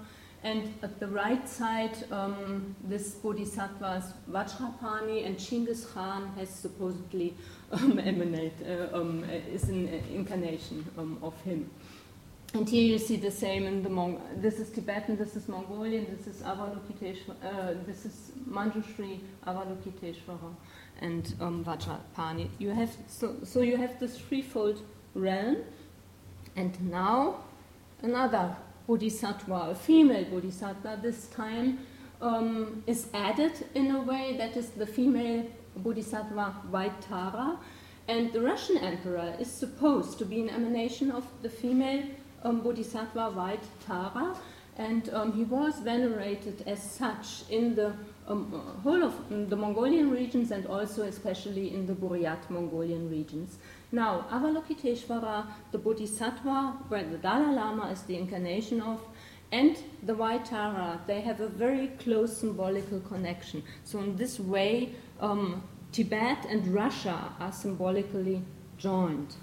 And 0.43 0.73
at 0.81 0.99
the 0.99 1.07
right 1.07 1.47
side, 1.47 2.11
um, 2.11 2.75
this 2.83 3.11
bodhisattva 3.11 4.03
is 4.03 4.33
Vajrapani, 4.33 5.25
and 5.25 5.37
Chinggis 5.37 5.93
Khan 5.93 6.33
has 6.35 6.49
supposedly 6.49 7.35
um, 7.71 7.99
emanate, 8.03 8.57
uh, 8.67 8.97
um, 8.97 9.23
is 9.23 9.69
an 9.69 9.87
incarnation 10.13 10.85
of 11.21 11.39
him. 11.41 11.69
And 12.53 12.67
here 12.67 12.83
you 12.83 12.97
see 12.97 13.15
the 13.15 13.31
same 13.31 13.65
in 13.65 13.81
the 13.81 13.87
Mong. 13.87 14.19
This 14.41 14.59
is 14.59 14.69
Tibetan, 14.71 15.15
this 15.15 15.37
is 15.37 15.47
Mongolian, 15.47 16.05
this 16.13 16.27
is 16.27 16.41
Avalokiteshvara, 16.41 17.35
uh, 17.45 17.73
this 17.85 18.05
is 18.05 18.33
Manjushri, 18.49 19.21
Avalokiteshvara, 19.47 20.53
and 20.99 21.33
um, 21.39 21.63
Vajrapani. 21.63 22.49
You 22.59 22.71
have 22.71 22.93
so, 23.07 23.37
so 23.45 23.61
you 23.61 23.77
have 23.77 23.97
this 24.01 24.17
threefold 24.17 24.81
realm, 25.15 25.59
and 26.57 26.91
now 26.91 27.37
another 28.01 28.57
bodhisattva, 28.85 29.69
a 29.71 29.75
female 29.75 30.25
bodhisattva, 30.25 30.99
this 31.01 31.27
time 31.27 31.79
um, 32.21 32.83
is 32.85 33.07
added 33.13 33.65
in 33.75 33.91
a 33.91 34.01
way 34.01 34.35
that 34.37 34.57
is 34.57 34.71
the 34.71 34.85
female 34.85 35.45
bodhisattva 35.77 36.51
White 36.69 36.99
Tara, 36.99 37.57
and 38.09 38.33
the 38.33 38.41
Russian 38.41 38.77
emperor 38.77 39.35
is 39.39 39.49
supposed 39.49 40.19
to 40.19 40.25
be 40.25 40.41
an 40.41 40.49
emanation 40.49 41.11
of 41.11 41.25
the 41.43 41.49
female 41.49 42.03
um, 42.43 42.61
Bodhisattva 42.61 43.31
White 43.31 43.63
Tara, 43.85 44.35
and 44.77 45.09
um, 45.13 45.33
he 45.33 45.43
was 45.43 45.79
venerated 45.79 46.63
as 46.65 46.81
such 46.81 47.43
in 47.49 47.75
the 47.75 47.93
um, 48.27 48.79
whole 48.83 49.03
of 49.03 49.13
the 49.49 49.55
Mongolian 49.55 50.09
regions 50.09 50.51
and 50.51 50.65
also 50.65 51.03
especially 51.03 51.73
in 51.73 51.85
the 51.85 51.93
Buryat 51.93 52.49
Mongolian 52.49 53.09
regions. 53.09 53.57
Now, 53.91 54.25
Avalokiteshvara, 54.31 55.47
the 55.71 55.77
Bodhisattva, 55.77 56.77
where 56.87 57.03
the 57.03 57.17
Dalai 57.17 57.53
Lama 57.53 57.91
is 57.91 58.03
the 58.03 58.15
incarnation 58.15 58.81
of, 58.81 59.01
and 59.51 59.77
the 60.03 60.15
White 60.15 60.45
Tara, 60.45 61.01
they 61.07 61.19
have 61.19 61.41
a 61.41 61.47
very 61.49 61.87
close 61.99 62.37
symbolical 62.37 63.01
connection. 63.01 63.63
So, 63.83 63.99
in 63.99 64.15
this 64.15 64.39
way, 64.39 64.95
um, 65.19 65.63
Tibet 65.91 66.45
and 66.49 66.65
Russia 66.67 67.33
are 67.37 67.51
symbolically 67.51 68.41
joined. 68.77 69.35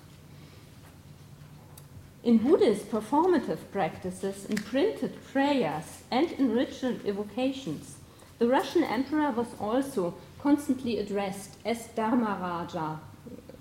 In 2.28 2.36
Buddhist 2.36 2.90
performative 2.90 3.60
practices, 3.72 4.44
in 4.44 4.56
printed 4.58 5.16
prayers, 5.32 6.02
and 6.10 6.30
in 6.32 6.52
ritual 6.52 6.94
evocations, 7.06 7.96
the 8.38 8.46
Russian 8.46 8.84
emperor 8.84 9.30
was 9.30 9.46
also 9.58 10.12
constantly 10.38 10.98
addressed 10.98 11.56
as 11.64 11.88
Dharmaraja, 11.96 12.98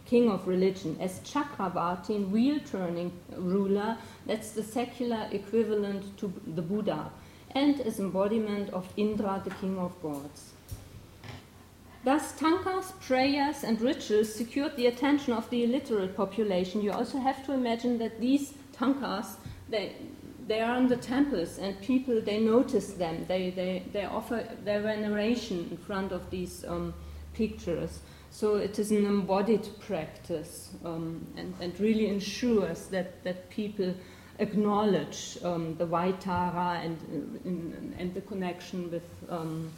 king 0.06 0.30
of 0.30 0.50
religion, 0.50 0.98
as 1.00 1.22
Chakravarti, 1.22 2.30
wheel 2.30 2.60
turning 2.70 3.14
ruler, 3.38 3.98
that's 4.26 4.52
the 4.52 4.64
secular 4.64 5.30
equivalent 5.32 6.18
to 6.18 6.34
the 6.46 6.62
Buddha, 6.62 7.10
and 7.52 7.80
as 7.80 8.02
embodiment 8.02 8.70
of 8.72 8.92
Indra, 8.98 9.42
the 9.46 9.56
king 9.62 9.80
of 9.80 9.94
gods. 10.02 10.52
Thus, 12.04 12.32
tankas, 12.34 12.94
prayers, 13.02 13.64
and 13.64 13.82
rituals 13.82 14.34
secured 14.34 14.76
the 14.76 14.88
attention 14.88 15.34
of 15.34 15.50
the 15.50 15.64
illiterate 15.64 16.16
population. 16.16 16.82
You 16.82 16.92
also 16.92 17.20
have 17.20 17.46
to 17.46 17.54
imagine 17.54 17.98
that 17.98 18.22
these 18.22 18.54
tankas, 18.72 19.36
they, 19.70 19.96
they 20.48 20.62
are 20.62 20.78
in 20.78 20.88
the 20.88 20.98
temples 20.98 21.58
and 21.58 21.80
people, 21.82 22.22
they 22.22 22.40
notice 22.40 22.94
them. 22.94 23.26
They, 23.28 23.50
they, 23.50 23.84
they 23.92 24.06
offer 24.06 24.48
their 24.64 24.82
veneration 24.82 25.68
in 25.72 25.78
front 25.78 26.12
of 26.12 26.30
these 26.30 26.64
um, 26.66 26.94
pictures. 27.34 28.00
So 28.32 28.56
it 28.56 28.78
is 28.80 28.92
an 28.92 29.06
embodied 29.06 29.68
practice 29.80 30.72
um, 30.86 31.26
and, 31.36 31.54
and 31.60 31.78
really 31.80 32.08
ensures 32.08 32.88
that, 32.88 33.24
that 33.24 33.50
people 33.50 33.94
acknowledge 34.40 35.38
um, 35.44 35.76
the 35.78 35.86
White 35.86 36.22
Tara 36.22 36.80
and, 36.84 36.98
uh, 37.46 38.02
and 38.02 38.14
the 38.14 38.22
connection 38.22 38.92
with, 38.92 39.10
um, 39.30 39.72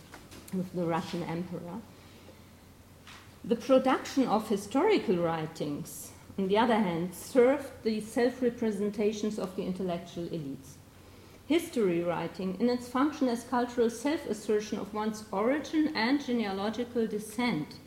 with 0.53 0.71
the 0.73 0.83
Russian 0.83 1.23
emperor. 1.23 1.79
The 3.49 3.55
production 3.55 4.27
of 4.27 4.47
historical 4.47 5.17
writings, 5.17 6.11
on 6.37 6.49
the 6.49 6.59
other 6.59 6.77
hand, 6.77 7.15
served 7.15 7.71
the 7.81 7.99
self 7.99 8.43
representations 8.43 9.39
of 9.39 9.55
the 9.55 9.63
intellectual 9.63 10.25
elites. 10.25 10.75
History 11.47 12.03
writing, 12.03 12.57
in 12.59 12.69
its 12.69 12.87
function 12.87 13.27
as 13.27 13.45
cultural 13.45 13.89
self 13.89 14.27
assertion 14.27 14.77
of 14.77 14.93
one's 14.93 15.23
origin 15.31 15.91
and 15.95 16.23
genealogical 16.23 17.07
descent, 17.07 17.77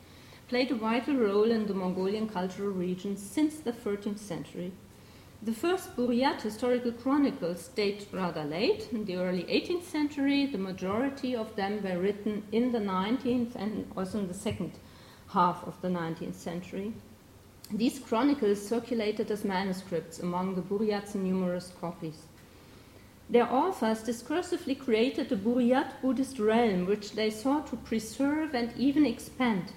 played 0.49 0.69
a 0.69 0.75
vital 0.75 1.15
role 1.15 1.49
in 1.49 1.65
the 1.65 1.73
Mongolian 1.73 2.27
cultural 2.27 2.71
region 2.71 3.15
since 3.15 3.55
the 3.55 3.71
13th 3.71 4.19
century. 4.19 4.73
The 5.41 5.53
first 5.53 5.95
Buryat 5.95 6.41
historical 6.41 6.91
chronicles 6.91 7.69
date 7.69 8.09
rather 8.11 8.43
late, 8.43 8.89
in 8.91 9.05
the 9.05 9.15
early 9.15 9.43
18th 9.43 9.83
century. 9.83 10.45
The 10.45 10.57
majority 10.57 11.33
of 11.33 11.55
them 11.55 11.81
were 11.81 12.01
written 12.01 12.43
in 12.51 12.73
the 12.73 12.79
19th 12.79 13.55
and 13.55 13.89
also 13.95 14.19
in 14.19 14.27
the 14.27 14.33
second 14.33 14.73
half 15.33 15.67
of 15.67 15.81
the 15.81 15.87
19th 15.87 16.35
century. 16.35 16.93
These 17.71 17.99
chronicles 17.99 18.65
circulated 18.65 19.31
as 19.31 19.43
manuscripts 19.43 20.19
among 20.19 20.55
the 20.55 20.61
Buryats 20.61 21.15
in 21.15 21.23
numerous 21.23 21.71
copies. 21.81 22.27
Their 23.29 23.51
authors 23.51 24.03
discursively 24.03 24.77
created 24.77 25.31
a 25.31 25.35
Buryat 25.35 26.01
Buddhist 26.01 26.37
realm 26.37 26.85
which 26.85 27.13
they 27.13 27.29
sought 27.29 27.67
to 27.67 27.77
preserve 27.77 28.53
and 28.53 28.71
even 28.77 29.05
expand. 29.05 29.71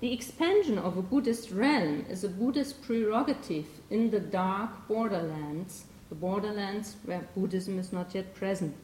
The 0.00 0.12
expansion 0.12 0.78
of 0.78 0.96
a 0.96 1.02
Buddhist 1.02 1.50
realm 1.50 2.04
is 2.08 2.22
a 2.22 2.28
Buddhist 2.28 2.82
prerogative 2.82 3.66
in 3.90 4.10
the 4.10 4.20
dark 4.20 4.86
borderlands, 4.86 5.84
the 6.10 6.14
borderlands 6.14 6.96
where 7.04 7.26
Buddhism 7.34 7.78
is 7.78 7.92
not 7.92 8.14
yet 8.14 8.34
present. 8.34 8.76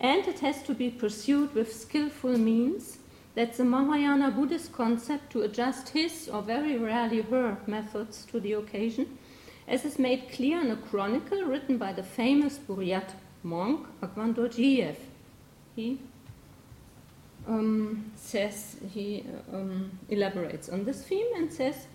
And 0.00 0.26
it 0.26 0.40
has 0.40 0.62
to 0.64 0.74
be 0.74 0.90
pursued 0.90 1.54
with 1.54 1.74
skillful 1.74 2.38
means. 2.38 2.98
That's 3.34 3.58
the 3.58 3.64
Mahayana 3.64 4.30
Buddhist 4.30 4.72
concept 4.72 5.30
to 5.32 5.42
adjust 5.42 5.88
his, 5.88 6.28
or 6.28 6.40
very 6.40 6.78
rarely 6.78 7.20
her, 7.22 7.58
methods 7.66 8.24
to 8.26 8.38
the 8.38 8.52
occasion, 8.52 9.18
as 9.66 9.84
is 9.84 9.98
made 9.98 10.30
clear 10.30 10.60
in 10.60 10.70
a 10.70 10.76
chronicle 10.76 11.42
written 11.42 11.76
by 11.76 11.92
the 11.92 12.02
famous 12.04 12.58
Buryat 12.58 13.10
monk 13.42 13.86
Agvan 14.00 14.34
Dorjiev. 14.34 14.96
He 15.74 15.98
um, 17.48 18.12
says, 18.14 18.76
he 18.92 19.24
um, 19.52 19.90
elaborates 20.08 20.68
on 20.68 20.84
this 20.84 21.02
theme 21.02 21.26
and 21.36 21.52
says, 21.52 21.86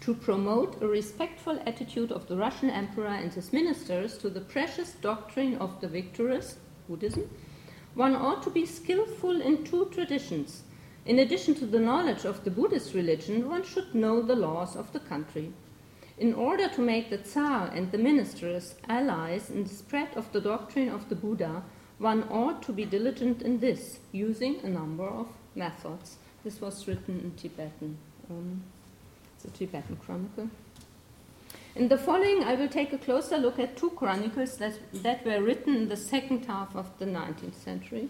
to 0.00 0.14
promote 0.14 0.82
a 0.82 0.86
respectful 0.86 1.60
attitude 1.64 2.12
of 2.12 2.26
the 2.26 2.36
Russian 2.36 2.70
emperor 2.70 3.06
and 3.06 3.32
his 3.32 3.52
ministers 3.52 4.18
to 4.18 4.28
the 4.28 4.40
precious 4.40 4.92
doctrine 5.00 5.56
of 5.58 5.80
the 5.80 5.88
victorious 5.88 6.56
Buddhism, 6.88 7.30
one 7.96 8.14
ought 8.14 8.42
to 8.42 8.50
be 8.50 8.64
skillful 8.66 9.40
in 9.40 9.64
two 9.64 9.86
traditions. 9.86 10.62
In 11.06 11.18
addition 11.18 11.54
to 11.56 11.66
the 11.66 11.80
knowledge 11.80 12.24
of 12.26 12.44
the 12.44 12.50
Buddhist 12.50 12.94
religion, 12.94 13.48
one 13.48 13.64
should 13.64 13.94
know 13.94 14.20
the 14.20 14.36
laws 14.36 14.76
of 14.76 14.92
the 14.92 15.00
country. 15.00 15.52
In 16.18 16.34
order 16.34 16.68
to 16.68 16.80
make 16.80 17.10
the 17.10 17.18
Tsar 17.18 17.68
and 17.74 17.90
the 17.90 17.98
ministers 17.98 18.74
allies 18.88 19.50
in 19.50 19.64
the 19.64 19.70
spread 19.70 20.14
of 20.14 20.30
the 20.32 20.40
doctrine 20.40 20.90
of 20.90 21.08
the 21.08 21.14
Buddha, 21.14 21.62
one 21.98 22.24
ought 22.24 22.62
to 22.64 22.72
be 22.72 22.84
diligent 22.84 23.40
in 23.40 23.60
this, 23.60 23.98
using 24.12 24.60
a 24.62 24.68
number 24.68 25.08
of 25.08 25.28
methods. 25.54 26.16
This 26.44 26.60
was 26.60 26.86
written 26.86 27.18
in 27.20 27.32
Tibetan. 27.32 27.96
Um, 28.30 28.62
a 29.46 29.50
Tibetan 29.50 29.96
chronicle. 29.96 30.50
In 31.76 31.88
the 31.88 31.98
following, 31.98 32.42
I 32.42 32.54
will 32.54 32.68
take 32.68 32.94
a 32.94 32.98
closer 32.98 33.36
look 33.36 33.58
at 33.58 33.76
two 33.76 33.90
chronicles 33.90 34.56
that, 34.56 34.78
that 35.02 35.26
were 35.26 35.42
written 35.42 35.76
in 35.76 35.88
the 35.90 35.96
second 35.98 36.46
half 36.46 36.74
of 36.74 36.86
the 36.98 37.04
19th 37.04 37.62
century. 37.62 38.08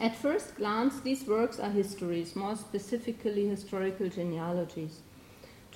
At 0.00 0.16
first 0.16 0.56
glance, 0.56 0.98
these 0.98 1.24
works 1.24 1.60
are 1.60 1.70
histories, 1.70 2.34
more 2.34 2.56
specifically 2.56 3.46
historical 3.46 4.08
genealogies. 4.08 5.02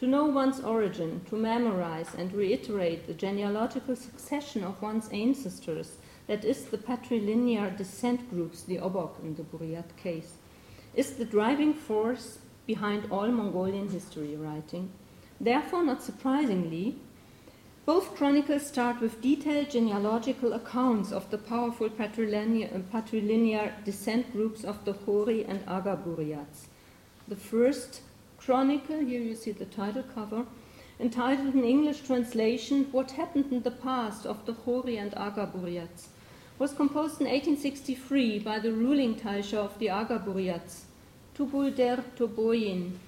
To 0.00 0.08
know 0.08 0.24
one's 0.24 0.58
origin, 0.58 1.20
to 1.30 1.36
memorize 1.36 2.16
and 2.18 2.32
reiterate 2.32 3.06
the 3.06 3.14
genealogical 3.14 3.94
succession 3.94 4.64
of 4.64 4.82
one's 4.82 5.08
ancestors, 5.10 5.98
that 6.26 6.44
is 6.44 6.64
the 6.64 6.78
patrilinear 6.78 7.76
descent 7.76 8.28
groups, 8.28 8.62
the 8.62 8.78
Obok 8.78 9.20
in 9.22 9.36
the 9.36 9.44
Buryat 9.44 9.96
case, 9.96 10.32
is 10.96 11.12
the 11.12 11.24
driving 11.24 11.74
force 11.74 12.38
behind 12.66 13.08
all 13.12 13.28
Mongolian 13.28 13.88
history 13.88 14.34
writing. 14.34 14.90
Therefore, 15.40 15.84
not 15.84 16.02
surprisingly, 16.02 16.96
both 17.86 18.14
chronicles 18.16 18.66
start 18.66 19.00
with 19.00 19.22
detailed 19.22 19.70
genealogical 19.70 20.52
accounts 20.52 21.10
of 21.10 21.30
the 21.30 21.38
powerful 21.38 21.88
patrilinear, 21.88 22.74
uh, 22.74 22.80
patrilinear 22.92 23.82
descent 23.84 24.30
groups 24.32 24.62
of 24.62 24.84
the 24.84 24.92
Hori 24.92 25.44
and 25.44 25.60
Aga 25.66 26.00
Buryats. 26.04 26.66
The 27.28 27.36
first 27.36 28.02
chronicle, 28.36 28.98
here 28.98 29.22
you 29.22 29.34
see 29.34 29.52
the 29.52 29.64
title 29.64 30.04
cover, 30.14 30.44
entitled 31.00 31.54
in 31.54 31.64
English 31.64 32.00
translation, 32.00 32.88
What 32.92 33.12
Happened 33.12 33.52
in 33.52 33.62
the 33.62 33.70
Past 33.70 34.26
of 34.26 34.44
the 34.44 34.52
Hori 34.52 34.98
and 34.98 35.14
Aga 35.14 35.52
Buryats, 35.54 36.08
was 36.58 36.72
composed 36.74 37.20
in 37.20 37.26
1863 37.26 38.40
by 38.40 38.58
the 38.58 38.72
ruling 38.72 39.14
Taisha 39.14 39.56
of 39.56 39.78
the 39.78 39.88
Aga 39.88 40.18
Buryats, 40.26 40.82
Tubulder 41.34 42.04
Toboyin. 42.16 42.98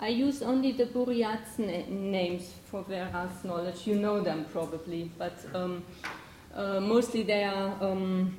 I 0.00 0.08
use 0.08 0.42
only 0.42 0.72
the 0.72 0.86
Buryats 0.86 1.58
na- 1.58 1.88
names 1.88 2.54
for 2.70 2.82
Vera's 2.84 3.44
knowledge. 3.44 3.86
You 3.86 3.96
know 3.96 4.20
them 4.20 4.44
probably, 4.52 5.10
but 5.18 5.36
um, 5.54 5.82
uh, 6.54 6.80
mostly 6.80 7.24
they 7.24 7.42
are, 7.42 7.76
um, 7.80 8.36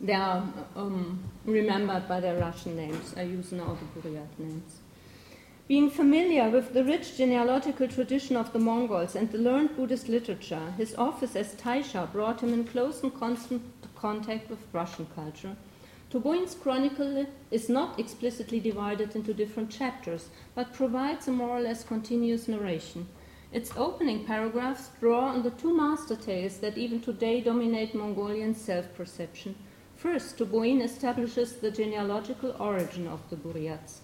they 0.00 0.12
are 0.12 0.44
um, 0.76 1.22
remembered 1.46 2.06
by 2.06 2.20
their 2.20 2.38
Russian 2.38 2.76
names. 2.76 3.14
I 3.16 3.22
use 3.22 3.52
now 3.52 3.78
the 3.80 4.00
Buryat 4.00 4.38
names. 4.38 4.78
Being 5.68 5.90
familiar 5.90 6.50
with 6.50 6.74
the 6.74 6.84
rich 6.84 7.16
genealogical 7.16 7.88
tradition 7.88 8.36
of 8.36 8.52
the 8.52 8.58
Mongols 8.58 9.16
and 9.16 9.30
the 9.32 9.38
learned 9.38 9.74
Buddhist 9.74 10.06
literature, 10.06 10.74
his 10.76 10.94
office 10.96 11.34
as 11.34 11.54
Taisha 11.54 12.12
brought 12.12 12.42
him 12.42 12.52
in 12.52 12.64
close 12.64 13.02
and 13.02 13.14
constant 13.14 13.62
contact 13.94 14.50
with 14.50 14.58
Russian 14.74 15.06
culture. 15.14 15.56
Toboyin's 16.12 16.54
chronicle 16.54 17.24
is 17.50 17.70
not 17.70 17.98
explicitly 17.98 18.60
divided 18.60 19.16
into 19.16 19.32
different 19.32 19.70
chapters, 19.70 20.28
but 20.54 20.74
provides 20.74 21.26
a 21.26 21.32
more 21.32 21.56
or 21.56 21.62
less 21.62 21.84
continuous 21.84 22.48
narration. 22.48 23.08
Its 23.50 23.72
opening 23.78 24.26
paragraphs 24.26 24.90
draw 25.00 25.28
on 25.28 25.42
the 25.42 25.52
two 25.52 25.74
master 25.74 26.14
tales 26.14 26.58
that 26.58 26.76
even 26.76 27.00
today 27.00 27.40
dominate 27.40 27.94
Mongolian 27.94 28.54
self 28.54 28.94
perception. 28.94 29.54
First, 29.96 30.36
Toboyin 30.36 30.82
establishes 30.82 31.54
the 31.54 31.70
genealogical 31.70 32.54
origin 32.58 33.06
of 33.06 33.20
the 33.30 33.36
Buryats. 33.36 34.00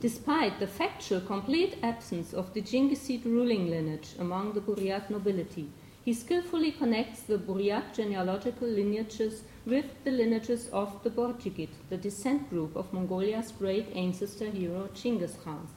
Despite 0.00 0.60
the 0.60 0.68
factual 0.68 1.20
complete 1.20 1.76
absence 1.82 2.32
of 2.32 2.54
the 2.54 2.62
Chinggisid 2.62 3.24
ruling 3.24 3.68
lineage 3.68 4.10
among 4.20 4.52
the 4.52 4.60
Buryat 4.60 5.10
nobility, 5.10 5.68
he 6.04 6.14
skillfully 6.14 6.70
connects 6.70 7.22
the 7.22 7.36
Buryat 7.36 7.94
genealogical 7.94 8.68
lineages 8.68 9.42
with 9.68 9.84
the 10.02 10.10
lineages 10.10 10.68
of 10.72 11.02
the 11.02 11.10
Borjigid, 11.10 11.68
the 11.90 11.98
descent 11.98 12.48
group 12.48 12.74
of 12.74 12.90
Mongolia's 12.90 13.52
great 13.52 13.94
ancestor 13.94 14.50
hero 14.50 14.88
Chinggis 14.94 15.42
Khan. 15.44 15.68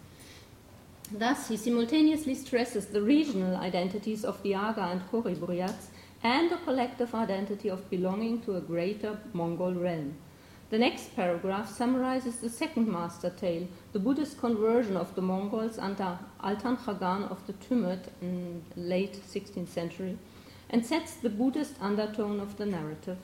Thus, 1.12 1.50
he 1.50 1.58
simultaneously 1.58 2.36
stresses 2.36 2.86
the 2.86 3.02
regional 3.02 3.58
identities 3.58 4.24
of 4.24 4.42
the 4.44 4.56
Aga 4.56 4.82
and 4.82 5.02
Hori 5.02 5.36
Buryats 5.36 5.88
and 6.24 6.50
the 6.50 6.56
collective 6.58 7.14
identity 7.14 7.70
of 7.70 7.90
belonging 7.90 8.42
to 8.44 8.56
a 8.56 8.62
greater 8.62 9.20
Mongol 9.34 9.74
realm. 9.74 10.16
The 10.70 10.80
next 10.80 11.14
paragraph 11.14 11.70
summarizes 11.70 12.38
the 12.38 12.50
second 12.50 12.88
master 12.88 13.30
tale, 13.30 13.68
the 13.92 14.00
Buddhist 14.00 14.40
conversion 14.40 14.96
of 14.96 15.14
the 15.16 15.22
Mongols 15.22 15.78
under 15.78 16.18
Altan 16.42 16.78
Khagan 16.78 17.30
of 17.30 17.46
the 17.46 17.54
Tumut 17.54 18.06
in 18.22 18.64
late 18.78 19.20
16th 19.30 19.68
century, 19.68 20.18
and 20.70 20.86
sets 20.86 21.16
the 21.16 21.30
Buddhist 21.30 21.76
undertone 21.82 22.40
of 22.40 22.56
the 22.56 22.66
narrative. 22.66 23.18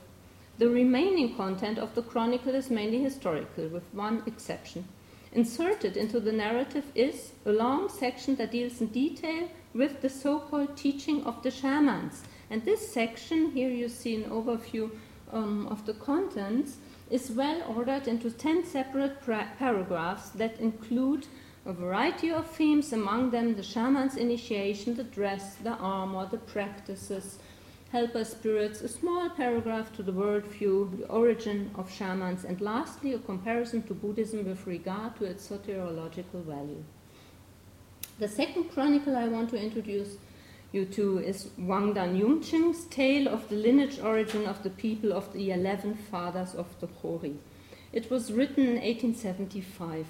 The 0.58 0.68
remaining 0.68 1.36
content 1.36 1.78
of 1.78 1.94
the 1.94 2.02
chronicle 2.02 2.54
is 2.54 2.68
mainly 2.68 3.00
historical, 3.02 3.68
with 3.68 3.84
one 3.92 4.22
exception. 4.26 4.86
Inserted 5.32 5.96
into 5.96 6.18
the 6.18 6.32
narrative 6.32 6.84
is 6.94 7.32
a 7.46 7.52
long 7.52 7.88
section 7.88 8.34
that 8.36 8.50
deals 8.50 8.80
in 8.80 8.88
detail 8.88 9.48
with 9.72 10.00
the 10.00 10.08
so 10.08 10.40
called 10.40 10.76
teaching 10.76 11.24
of 11.24 11.42
the 11.42 11.50
shamans. 11.50 12.22
And 12.50 12.64
this 12.64 12.92
section, 12.92 13.52
here 13.52 13.70
you 13.70 13.88
see 13.88 14.16
an 14.16 14.30
overview 14.30 14.90
um, 15.32 15.68
of 15.68 15.86
the 15.86 15.94
contents, 15.94 16.78
is 17.08 17.30
well 17.30 17.62
ordered 17.76 18.08
into 18.08 18.30
10 18.30 18.64
separate 18.64 19.20
pra- 19.20 19.52
paragraphs 19.58 20.30
that 20.30 20.58
include 20.58 21.26
A 21.66 21.72
variety 21.74 22.30
of 22.30 22.46
themes, 22.50 22.94
among 22.94 23.30
them 23.30 23.54
the 23.54 23.62
shaman's 23.62 24.16
initiation, 24.16 24.94
the 24.96 25.04
dress, 25.04 25.56
the 25.56 25.74
armor, 25.74 26.26
the 26.26 26.38
practices, 26.38 27.38
helper 27.90 28.24
spirits, 28.24 28.82
a 28.82 28.88
small 28.88 29.30
paragraph 29.30 29.94
to 29.96 30.02
the 30.02 30.12
worldview, 30.12 30.98
the 30.98 31.06
origin 31.08 31.70
of 31.74 31.90
shamans, 31.90 32.44
and 32.44 32.60
lastly, 32.60 33.14
a 33.14 33.18
comparison 33.18 33.82
to 33.84 33.94
Buddhism 33.94 34.44
with 34.44 34.66
regard 34.66 35.16
to 35.16 35.24
its 35.24 35.48
soteriological 35.48 36.44
value. 36.44 36.84
The 38.18 38.28
second 38.28 38.64
chronicle 38.70 39.16
I 39.16 39.28
want 39.28 39.50
to 39.50 39.56
introduce 39.56 40.16
you 40.72 40.84
to 40.84 41.18
is 41.18 41.48
Wang 41.56 41.94
Dan 41.94 42.20
Yumching's 42.20 42.84
tale 42.86 43.26
of 43.26 43.48
the 43.48 43.56
lineage 43.56 44.00
origin 44.00 44.44
of 44.44 44.62
the 44.62 44.70
people 44.70 45.12
of 45.12 45.32
the 45.32 45.50
eleven 45.50 45.94
fathers 45.94 46.54
of 46.54 46.66
the 46.80 46.88
Hori. 46.88 47.36
It 47.92 48.10
was 48.10 48.32
written 48.32 48.64
in 48.64 48.74
1875. 48.74 50.06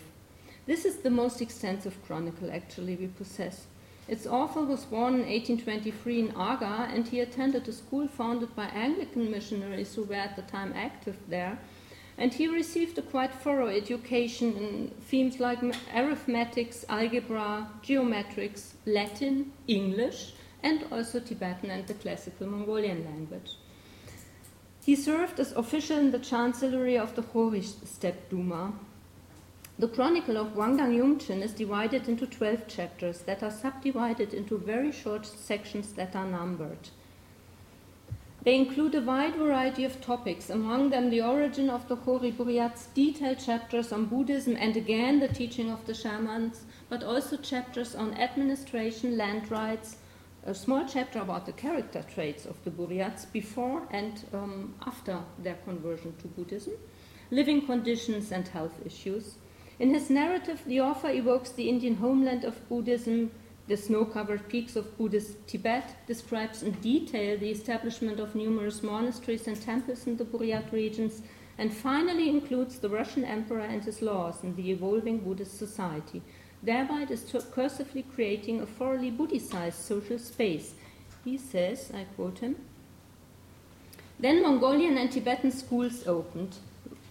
This 0.67 0.85
is 0.85 0.97
the 0.97 1.11
most 1.11 1.41
extensive 1.41 2.05
chronicle 2.05 2.51
actually 2.51 2.97
we 2.97 3.07
possess. 3.07 3.67
Its 4.09 4.27
author 4.27 4.63
was 4.63 4.87
born 4.87 5.13
in 5.15 5.21
1823 5.21 6.21
in 6.21 6.31
Aga, 6.35 6.89
and 6.95 7.07
he 7.07 7.21
attended 7.21 7.69
a 7.69 7.73
school 7.73 8.09
founded 8.09 8.57
by 8.57 8.65
Anglican 8.69 9.31
missionaries 9.31 9.95
who 9.95 10.05
were 10.05 10.15
at 10.15 10.35
the 10.35 10.43
time 10.43 10.73
active 10.75 11.19
there. 11.29 11.59
And 12.17 12.33
he 12.33 12.49
received 12.49 12.97
a 12.99 13.03
quite 13.03 13.35
thorough 13.35 13.69
education 13.69 14.57
in 14.57 14.91
themes 15.03 15.39
like 15.39 15.63
arithmetics, 15.95 16.87
algebra, 16.89 17.69
geometrics, 17.83 18.73
Latin, 18.87 19.53
English, 19.69 20.33
and 20.63 20.85
also 20.91 21.21
Tibetan 21.21 21.71
and 21.71 21.87
the 21.87 21.95
classical 21.95 22.47
Mongolian 22.47 23.05
language. 23.05 23.57
He 24.85 24.97
served 24.97 25.39
as 25.39 25.53
official 25.53 25.99
in 25.99 26.13
the 26.13 26.19
chancellery 26.19 26.97
of 26.97 27.15
the 27.15 27.23
Hori 27.23 27.61
Steppe 27.61 28.31
Duma, 28.31 28.73
the 29.81 29.87
Chronicle 29.87 30.37
of 30.37 30.57
Wangdang 30.57 30.93
Yumchen 30.93 31.41
is 31.41 31.53
divided 31.53 32.09
into 32.09 32.27
12 32.27 32.67
chapters 32.67 33.21
that 33.21 33.45
are 33.45 33.51
subdivided 33.51 34.35
into 34.35 34.59
very 34.59 34.91
short 34.91 35.25
sections 35.25 35.93
that 35.93 36.17
are 36.17 36.27
numbered. 36.27 36.89
They 38.43 38.57
include 38.57 38.97
a 38.97 39.01
wide 39.01 39.37
variety 39.37 39.85
of 39.85 40.01
topics, 40.01 40.51
among 40.51 40.91
them 40.91 41.11
the 41.11 41.21
origin 41.21 41.71
of 41.71 41.87
the 41.87 41.95
Hori 41.95 42.33
Buryats, 42.33 42.93
detailed 42.93 43.39
chapters 43.39 43.93
on 43.93 44.07
Buddhism 44.07 44.57
and 44.59 44.77
again 44.77 45.21
the 45.21 45.29
teaching 45.29 45.71
of 45.71 45.87
the 45.87 45.95
shamans, 45.95 46.65
but 46.89 47.05
also 47.05 47.37
chapters 47.37 47.95
on 47.95 48.15
administration, 48.15 49.17
land 49.17 49.49
rights, 49.49 49.99
a 50.45 50.55
small 50.55 50.87
chapter 50.89 51.21
about 51.21 51.47
the 51.47 51.53
character 51.53 52.03
traits 52.13 52.47
of 52.47 52.57
the 52.65 52.71
Buryats 52.71 53.27
before 53.27 53.87
and 53.93 54.25
um, 54.33 54.75
after 54.85 55.21
their 55.39 55.59
conversion 55.65 56.17
to 56.17 56.27
Buddhism, 56.27 56.75
living 57.31 57.65
conditions 57.65 58.33
and 58.33 58.49
health 58.49 58.75
issues 58.85 59.37
in 59.79 59.95
his 59.95 60.11
narrative, 60.11 60.63
the 60.67 60.81
author 60.81 61.11
evokes 61.11 61.51
the 61.51 61.69
Indian 61.69 61.97
homeland 61.97 62.45
of 62.45 62.69
Buddhism, 62.69 63.31
the 63.69 63.77
snow 63.77 64.05
covered 64.05 64.49
peaks 64.49 64.77
of 64.77 64.97
Buddhist 64.99 65.47
Tibet, 65.47 65.95
describes 66.07 66.63
in 66.63 66.73
detail 66.73 67.39
the 67.39 67.51
establishment 67.51 68.19
of 68.19 68.35
numerous 68.35 68.83
monasteries 68.83 69.47
and 69.47 69.61
temples 69.61 70.07
in 70.07 70.17
the 70.17 70.25
Buryat 70.25 70.73
regions, 70.73 71.23
and 71.59 71.73
finally 71.73 72.29
includes 72.29 72.79
the 72.79 72.89
Russian 72.89 73.25
emperor 73.25 73.61
and 73.61 73.85
his 73.85 74.01
laws 74.01 74.43
in 74.43 74.57
the 74.57 74.71
evolving 74.71 75.19
Buddhist 75.19 75.59
society, 75.59 76.23
thereby 76.63 77.05
discursively 77.05 78.05
creating 78.15 78.61
a 78.61 78.67
thoroughly 78.67 79.11
Buddhicized 79.11 79.75
social 79.75 80.19
space. 80.19 80.75
He 81.25 81.37
says, 81.37 81.93
I 81.95 82.05
quote 82.17 82.39
him, 82.39 82.57
then 84.19 84.43
Mongolian 84.43 84.99
and 84.99 85.13
Tibetan 85.13 85.53
schools 85.53 86.07
opened, 86.07 86.57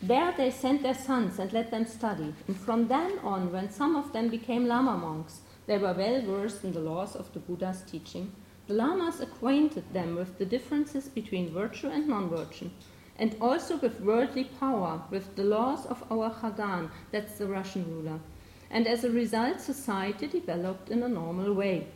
there 0.02 0.32
they 0.38 0.52
sent 0.52 0.84
their 0.84 0.94
sons 0.94 1.40
and 1.40 1.52
let 1.52 1.72
them 1.72 1.86
study, 1.86 2.34
and 2.48 2.56
from 2.56 2.88
then 2.88 3.18
on, 3.24 3.52
when 3.52 3.72
some 3.72 3.96
of 3.96 4.14
them 4.14 4.30
became 4.30 4.68
Lama 4.68 4.96
monks, 4.96 5.42
they 5.66 5.78
were 5.78 5.94
well 5.94 6.22
versed 6.22 6.64
in 6.64 6.72
the 6.72 6.80
laws 6.80 7.16
of 7.16 7.34
the 7.34 7.40
Buddha's 7.40 7.82
teaching. 7.82 8.32
The 8.68 8.74
Lamas 8.74 9.22
acquainted 9.22 9.94
them 9.94 10.16
with 10.16 10.38
the 10.38 10.46
differences 10.46 11.08
between 11.08 11.54
virtue 11.54 11.88
and 11.88 12.08
non 12.08 12.30
virtue, 12.30 12.70
and 13.18 13.36
also 13.42 13.78
with 13.78 14.02
worldly 14.02 14.44
power, 14.44 15.02
with 15.10 15.36
the 15.36 15.44
laws 15.44 15.86
of 15.86 16.04
our 16.12 16.30
Khagan, 16.30 16.92
that's 17.12 17.38
the 17.38 17.48
Russian 17.48 17.86
ruler. 17.90 18.20
And 18.70 18.86
as 18.86 19.04
a 19.04 19.10
result, 19.10 19.62
society 19.62 20.28
developed 20.28 20.90
in 20.90 21.02
a 21.02 21.10
normal 21.10 21.54
way. 21.54 21.88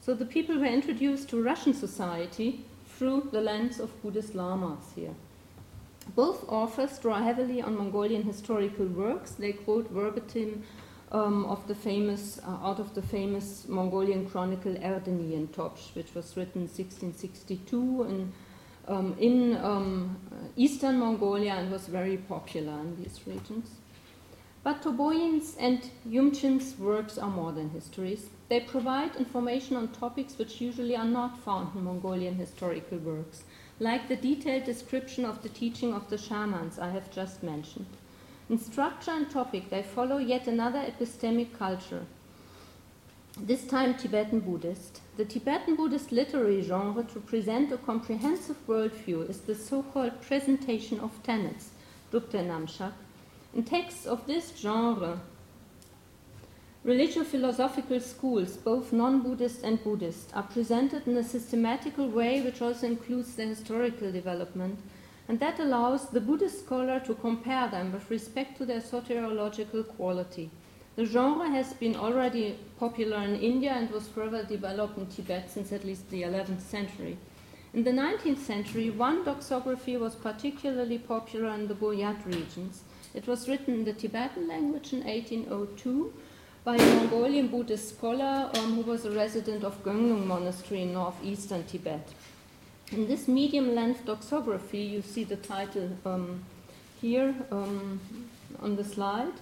So 0.00 0.14
the 0.14 0.26
people 0.26 0.58
were 0.58 0.66
introduced 0.66 1.28
to 1.30 1.42
Russian 1.42 1.74
society 1.74 2.64
through 2.86 3.28
the 3.32 3.40
lens 3.40 3.80
of 3.80 4.02
Buddhist 4.02 4.34
Lamas 4.34 4.92
here. 4.94 5.14
Both 6.14 6.48
authors 6.48 6.98
draw 6.98 7.20
heavily 7.20 7.60
on 7.60 7.76
Mongolian 7.76 8.22
historical 8.22 8.86
works. 8.86 9.32
They 9.32 9.52
quote 9.52 9.90
verbatim 9.90 10.62
um, 11.12 11.44
of 11.46 11.66
the 11.68 11.74
famous, 11.74 12.38
uh, 12.38 12.68
out 12.68 12.80
of 12.80 12.94
the 12.94 13.02
famous 13.02 13.66
Mongolian 13.68 14.28
chronicle 14.28 14.74
Erdeni-yin 14.74 15.48
Tobchi, 15.48 15.94
which 15.94 16.14
was 16.14 16.36
written 16.36 16.62
in 16.62 16.68
1662 16.68 18.02
in, 18.04 18.32
um, 18.88 19.16
in 19.18 19.56
um, 19.56 20.16
eastern 20.56 20.98
Mongolia 20.98 21.52
and 21.54 21.70
was 21.70 21.86
very 21.86 22.16
popular 22.16 22.72
in 22.80 22.96
these 23.02 23.20
regions. 23.26 23.70
But 24.64 24.82
Toboyin's 24.82 25.56
and 25.60 25.80
Yumchin's 26.08 26.76
works 26.76 27.18
are 27.18 27.30
more 27.30 27.52
than 27.52 27.70
histories. 27.70 28.26
They 28.48 28.60
provide 28.60 29.14
information 29.14 29.76
on 29.76 29.88
topics 29.88 30.38
which 30.38 30.60
usually 30.60 30.96
are 30.96 31.04
not 31.04 31.38
found 31.38 31.76
in 31.76 31.84
Mongolian 31.84 32.34
historical 32.34 32.98
works 32.98 33.44
like 33.78 34.08
the 34.08 34.16
detailed 34.16 34.64
description 34.64 35.24
of 35.24 35.42
the 35.42 35.48
teaching 35.48 35.92
of 35.92 36.08
the 36.08 36.18
shamans 36.18 36.78
I 36.78 36.90
have 36.90 37.10
just 37.10 37.42
mentioned. 37.42 37.86
In 38.48 38.58
structure 38.58 39.10
and 39.10 39.30
topic, 39.30 39.70
they 39.70 39.82
follow 39.82 40.18
yet 40.18 40.46
another 40.46 40.78
epistemic 40.78 41.58
culture, 41.58 42.06
this 43.38 43.66
time 43.66 43.94
Tibetan 43.94 44.40
Buddhist. 44.40 45.02
The 45.18 45.26
Tibetan 45.26 45.76
Buddhist 45.76 46.10
literary 46.10 46.62
genre 46.62 47.02
to 47.04 47.20
present 47.20 47.70
a 47.70 47.76
comprehensive 47.76 48.56
worldview 48.66 49.28
is 49.28 49.40
the 49.40 49.54
so 49.54 49.82
called 49.82 50.22
presentation 50.22 51.00
of 51.00 51.22
tenets, 51.22 51.70
Drupta 52.10 52.42
Namshak. 52.46 52.92
In 53.54 53.62
texts 53.62 54.06
of 54.06 54.26
this 54.26 54.54
genre, 54.56 55.20
Religio-philosophical 56.86 57.98
schools, 57.98 58.56
both 58.56 58.92
non-Buddhist 58.92 59.64
and 59.64 59.82
Buddhist, 59.82 60.30
are 60.36 60.44
presented 60.44 61.04
in 61.08 61.16
a 61.16 61.24
systematical 61.24 62.08
way 62.08 62.40
which 62.42 62.62
also 62.62 62.86
includes 62.86 63.34
their 63.34 63.48
historical 63.48 64.12
development, 64.12 64.78
and 65.26 65.40
that 65.40 65.58
allows 65.58 66.08
the 66.10 66.20
Buddhist 66.20 66.60
scholar 66.60 67.00
to 67.00 67.14
compare 67.16 67.66
them 67.66 67.90
with 67.90 68.08
respect 68.08 68.56
to 68.58 68.64
their 68.64 68.80
soteriological 68.80 69.84
quality. 69.96 70.48
The 70.94 71.06
genre 71.06 71.48
has 71.50 71.72
been 71.74 71.96
already 71.96 72.56
popular 72.78 73.16
in 73.16 73.34
India 73.34 73.72
and 73.72 73.90
was 73.90 74.06
further 74.06 74.44
developed 74.44 74.96
in 74.96 75.08
Tibet 75.08 75.50
since 75.50 75.72
at 75.72 75.84
least 75.84 76.08
the 76.10 76.22
11th 76.22 76.60
century. 76.60 77.18
In 77.74 77.82
the 77.82 77.90
19th 77.90 78.38
century, 78.38 78.90
one 78.90 79.24
doxography 79.24 79.98
was 79.98 80.14
particularly 80.14 80.98
popular 80.98 81.52
in 81.52 81.66
the 81.66 81.74
Buryat 81.74 82.24
regions. 82.24 82.84
It 83.12 83.26
was 83.26 83.48
written 83.48 83.74
in 83.74 83.84
the 83.84 83.92
Tibetan 83.92 84.46
language 84.46 84.92
in 84.92 85.02
1802 85.02 86.12
by 86.66 86.74
a 86.74 86.94
Mongolian 86.96 87.46
Buddhist 87.46 87.90
scholar 87.90 88.50
um, 88.54 88.74
who 88.74 88.82
was 88.90 89.04
a 89.04 89.10
resident 89.12 89.62
of 89.62 89.84
Gönlung 89.84 90.26
Monastery 90.26 90.82
in 90.82 90.94
northeastern 90.94 91.62
Tibet. 91.62 92.08
In 92.90 93.06
this 93.06 93.28
medium 93.28 93.72
length 93.76 94.04
doxography, 94.04 94.90
you 94.90 95.00
see 95.00 95.22
the 95.22 95.36
title 95.36 95.88
um, 96.04 96.42
here 97.00 97.36
um, 97.52 98.00
on 98.60 98.74
the 98.74 98.82
slide. 98.82 99.34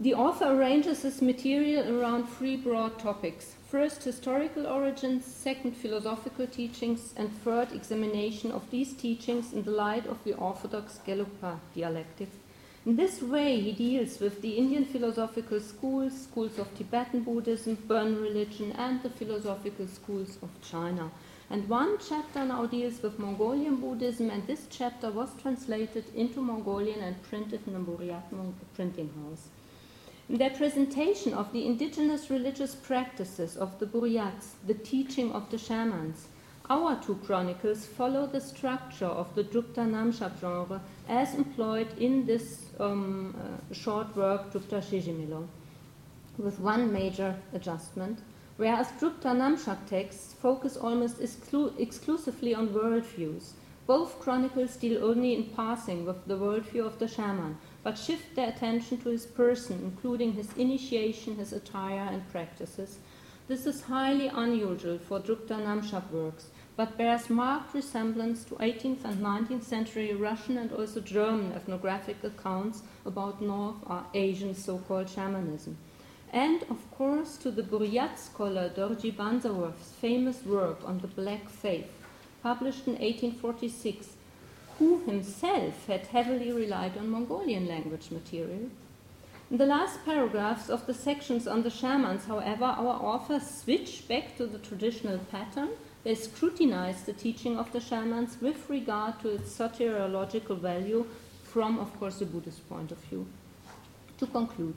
The 0.00 0.14
author 0.14 0.46
arranges 0.46 1.02
his 1.02 1.20
material 1.20 2.00
around 2.00 2.26
three 2.26 2.56
broad 2.56 2.98
topics 2.98 3.56
first, 3.68 4.02
historical 4.02 4.66
origins, 4.66 5.26
second, 5.26 5.76
philosophical 5.76 6.46
teachings, 6.46 7.12
and 7.18 7.30
third, 7.44 7.70
examination 7.72 8.50
of 8.50 8.70
these 8.70 8.94
teachings 8.94 9.52
in 9.52 9.62
the 9.64 9.70
light 9.70 10.06
of 10.06 10.24
the 10.24 10.32
orthodox 10.32 11.00
Gelugpa 11.06 11.58
dialectic. 11.74 12.30
In 12.84 12.96
this 12.96 13.22
way, 13.22 13.60
he 13.60 13.70
deals 13.70 14.18
with 14.18 14.42
the 14.42 14.56
Indian 14.58 14.84
philosophical 14.84 15.60
schools, 15.60 16.20
schools 16.20 16.58
of 16.58 16.76
Tibetan 16.76 17.22
Buddhism, 17.22 17.76
Bon 17.86 18.20
religion, 18.20 18.72
and 18.72 19.00
the 19.04 19.10
philosophical 19.10 19.86
schools 19.86 20.36
of 20.42 20.50
China. 20.68 21.12
And 21.48 21.68
one 21.68 21.98
chapter 22.08 22.44
now 22.44 22.66
deals 22.66 23.00
with 23.00 23.20
Mongolian 23.20 23.76
Buddhism, 23.76 24.30
and 24.30 24.44
this 24.48 24.66
chapter 24.68 25.12
was 25.12 25.30
translated 25.40 26.06
into 26.12 26.40
Mongolian 26.40 27.00
and 27.02 27.22
printed 27.22 27.60
in 27.68 27.74
the 27.74 27.78
Buryat 27.78 28.24
printing 28.74 29.10
house. 29.14 29.46
In 30.28 30.38
their 30.38 30.50
presentation 30.50 31.34
of 31.34 31.52
the 31.52 31.64
indigenous 31.64 32.30
religious 32.30 32.74
practices 32.74 33.56
of 33.56 33.78
the 33.78 33.86
Buryats, 33.86 34.54
the 34.66 34.74
teaching 34.74 35.30
of 35.30 35.48
the 35.52 35.58
shamans, 35.58 36.26
our 36.72 36.96
two 37.04 37.16
chronicles 37.26 37.84
follow 37.84 38.26
the 38.26 38.40
structure 38.40 39.12
of 39.22 39.34
the 39.34 39.44
Drupta 39.44 39.84
Namshak 39.94 40.40
genre 40.40 40.80
as 41.08 41.34
employed 41.34 41.88
in 41.98 42.24
this 42.24 42.66
um, 42.80 43.34
uh, 43.36 43.74
short 43.74 44.16
work, 44.16 44.50
Drupta 44.52 44.80
Shishimilo, 44.80 45.46
with 46.38 46.58
one 46.60 46.92
major 46.92 47.36
adjustment. 47.52 48.20
Whereas 48.56 48.88
Drupta 49.00 49.34
Namshak 49.40 49.86
texts 49.86 50.32
focus 50.32 50.76
almost 50.76 51.20
exclu- 51.20 51.78
exclusively 51.78 52.54
on 52.54 52.68
worldviews, 52.68 53.52
Both 53.86 54.20
chronicles 54.20 54.76
deal 54.76 55.04
only 55.04 55.34
in 55.34 55.44
passing 55.56 56.06
with 56.06 56.24
the 56.26 56.38
worldview 56.38 56.86
of 56.86 57.00
the 57.00 57.08
shaman, 57.08 57.58
but 57.82 57.98
shift 57.98 58.36
their 58.36 58.48
attention 58.48 58.98
to 58.98 59.08
his 59.08 59.26
person, 59.26 59.80
including 59.82 60.34
his 60.34 60.52
initiation, 60.56 61.36
his 61.36 61.52
attire, 61.52 62.08
and 62.12 62.26
practices. 62.30 62.98
This 63.48 63.66
is 63.66 63.82
highly 63.82 64.28
unusual 64.28 64.98
for 64.98 65.18
Drupta 65.18 65.58
Namshak 65.58 66.08
works, 66.12 66.50
but 66.76 66.96
bears 66.96 67.28
marked 67.28 67.74
resemblance 67.74 68.44
to 68.44 68.54
18th 68.54 69.04
and 69.04 69.22
19th 69.22 69.64
century 69.64 70.14
Russian 70.14 70.56
and 70.56 70.72
also 70.72 71.00
German 71.00 71.52
ethnographic 71.52 72.24
accounts 72.24 72.82
about 73.04 73.42
North 73.42 73.76
Asian 74.14 74.54
so 74.54 74.78
called 74.78 75.08
shamanism. 75.08 75.76
And, 76.32 76.62
of 76.70 76.90
course, 76.92 77.36
to 77.38 77.50
the 77.50 77.62
Buryat 77.62 78.18
scholar 78.18 78.70
Dorji 78.70 79.14
Banzarov's 79.14 79.92
famous 80.00 80.42
work 80.46 80.78
on 80.86 81.00
the 81.00 81.08
Black 81.08 81.50
Faith, 81.50 81.90
published 82.42 82.86
in 82.86 82.94
1846, 82.94 84.16
who 84.78 85.04
himself 85.04 85.86
had 85.86 86.06
heavily 86.06 86.50
relied 86.50 86.96
on 86.96 87.10
Mongolian 87.10 87.68
language 87.68 88.10
material. 88.10 88.70
In 89.50 89.58
the 89.58 89.66
last 89.66 90.02
paragraphs 90.06 90.70
of 90.70 90.86
the 90.86 90.94
sections 90.94 91.46
on 91.46 91.62
the 91.62 91.68
shamans, 91.68 92.24
however, 92.24 92.64
our 92.64 92.98
authors 93.02 93.46
switch 93.46 94.08
back 94.08 94.34
to 94.38 94.46
the 94.46 94.58
traditional 94.58 95.18
pattern 95.18 95.68
they 96.04 96.14
scrutinize 96.14 97.02
the 97.02 97.12
teaching 97.12 97.56
of 97.58 97.72
the 97.72 97.80
shamans 97.80 98.36
with 98.40 98.68
regard 98.68 99.20
to 99.20 99.28
its 99.28 99.56
soteriological 99.56 100.58
value 100.58 101.06
from, 101.44 101.78
of 101.78 101.98
course, 101.98 102.18
the 102.18 102.24
Buddhist 102.24 102.68
point 102.68 102.90
of 102.90 102.98
view. 102.98 103.26
To 104.18 104.26
conclude, 104.26 104.76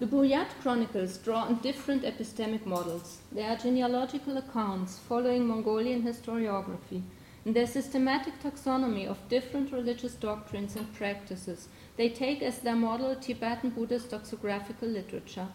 the 0.00 0.06
Buryat 0.06 0.48
chronicles 0.62 1.18
draw 1.18 1.42
on 1.42 1.56
different 1.56 2.02
epistemic 2.02 2.64
models. 2.64 3.18
They 3.32 3.42
are 3.42 3.56
genealogical 3.56 4.36
accounts 4.36 4.98
following 4.98 5.46
Mongolian 5.46 6.02
historiography. 6.02 7.02
In 7.44 7.52
their 7.52 7.66
systematic 7.66 8.34
taxonomy 8.40 9.06
of 9.06 9.28
different 9.28 9.72
religious 9.72 10.14
doctrines 10.14 10.76
and 10.76 10.92
practices, 10.94 11.68
they 11.96 12.08
take 12.08 12.42
as 12.42 12.58
their 12.60 12.76
model 12.76 13.16
Tibetan 13.16 13.70
Buddhist 13.70 14.10
doxographical 14.10 14.92
literature 14.92 15.48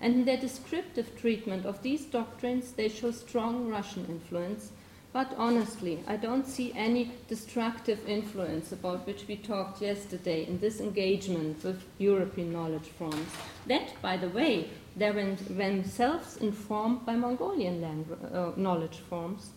and 0.00 0.14
in 0.14 0.24
their 0.24 0.38
descriptive 0.38 1.18
treatment 1.20 1.66
of 1.66 1.82
these 1.82 2.06
doctrines, 2.06 2.72
they 2.72 2.88
show 2.88 3.10
strong 3.10 3.68
Russian 3.68 4.06
influence. 4.06 4.72
But 5.12 5.34
honestly, 5.36 5.98
I 6.06 6.16
don't 6.16 6.46
see 6.46 6.72
any 6.74 7.12
destructive 7.28 8.08
influence 8.08 8.72
about 8.72 9.06
which 9.06 9.26
we 9.26 9.36
talked 9.36 9.82
yesterday 9.82 10.46
in 10.46 10.58
this 10.60 10.80
engagement 10.80 11.62
with 11.64 11.82
European 11.98 12.52
knowledge 12.52 12.88
forms. 12.96 13.28
That, 13.66 13.92
by 14.00 14.16
the 14.16 14.28
way, 14.28 14.70
they 14.96 15.10
were 15.10 15.34
themselves 15.34 16.36
informed 16.36 17.04
by 17.04 17.16
Mongolian 17.16 17.82
language, 17.82 18.18
uh, 18.32 18.52
knowledge 18.56 18.98
forms. 19.10 19.50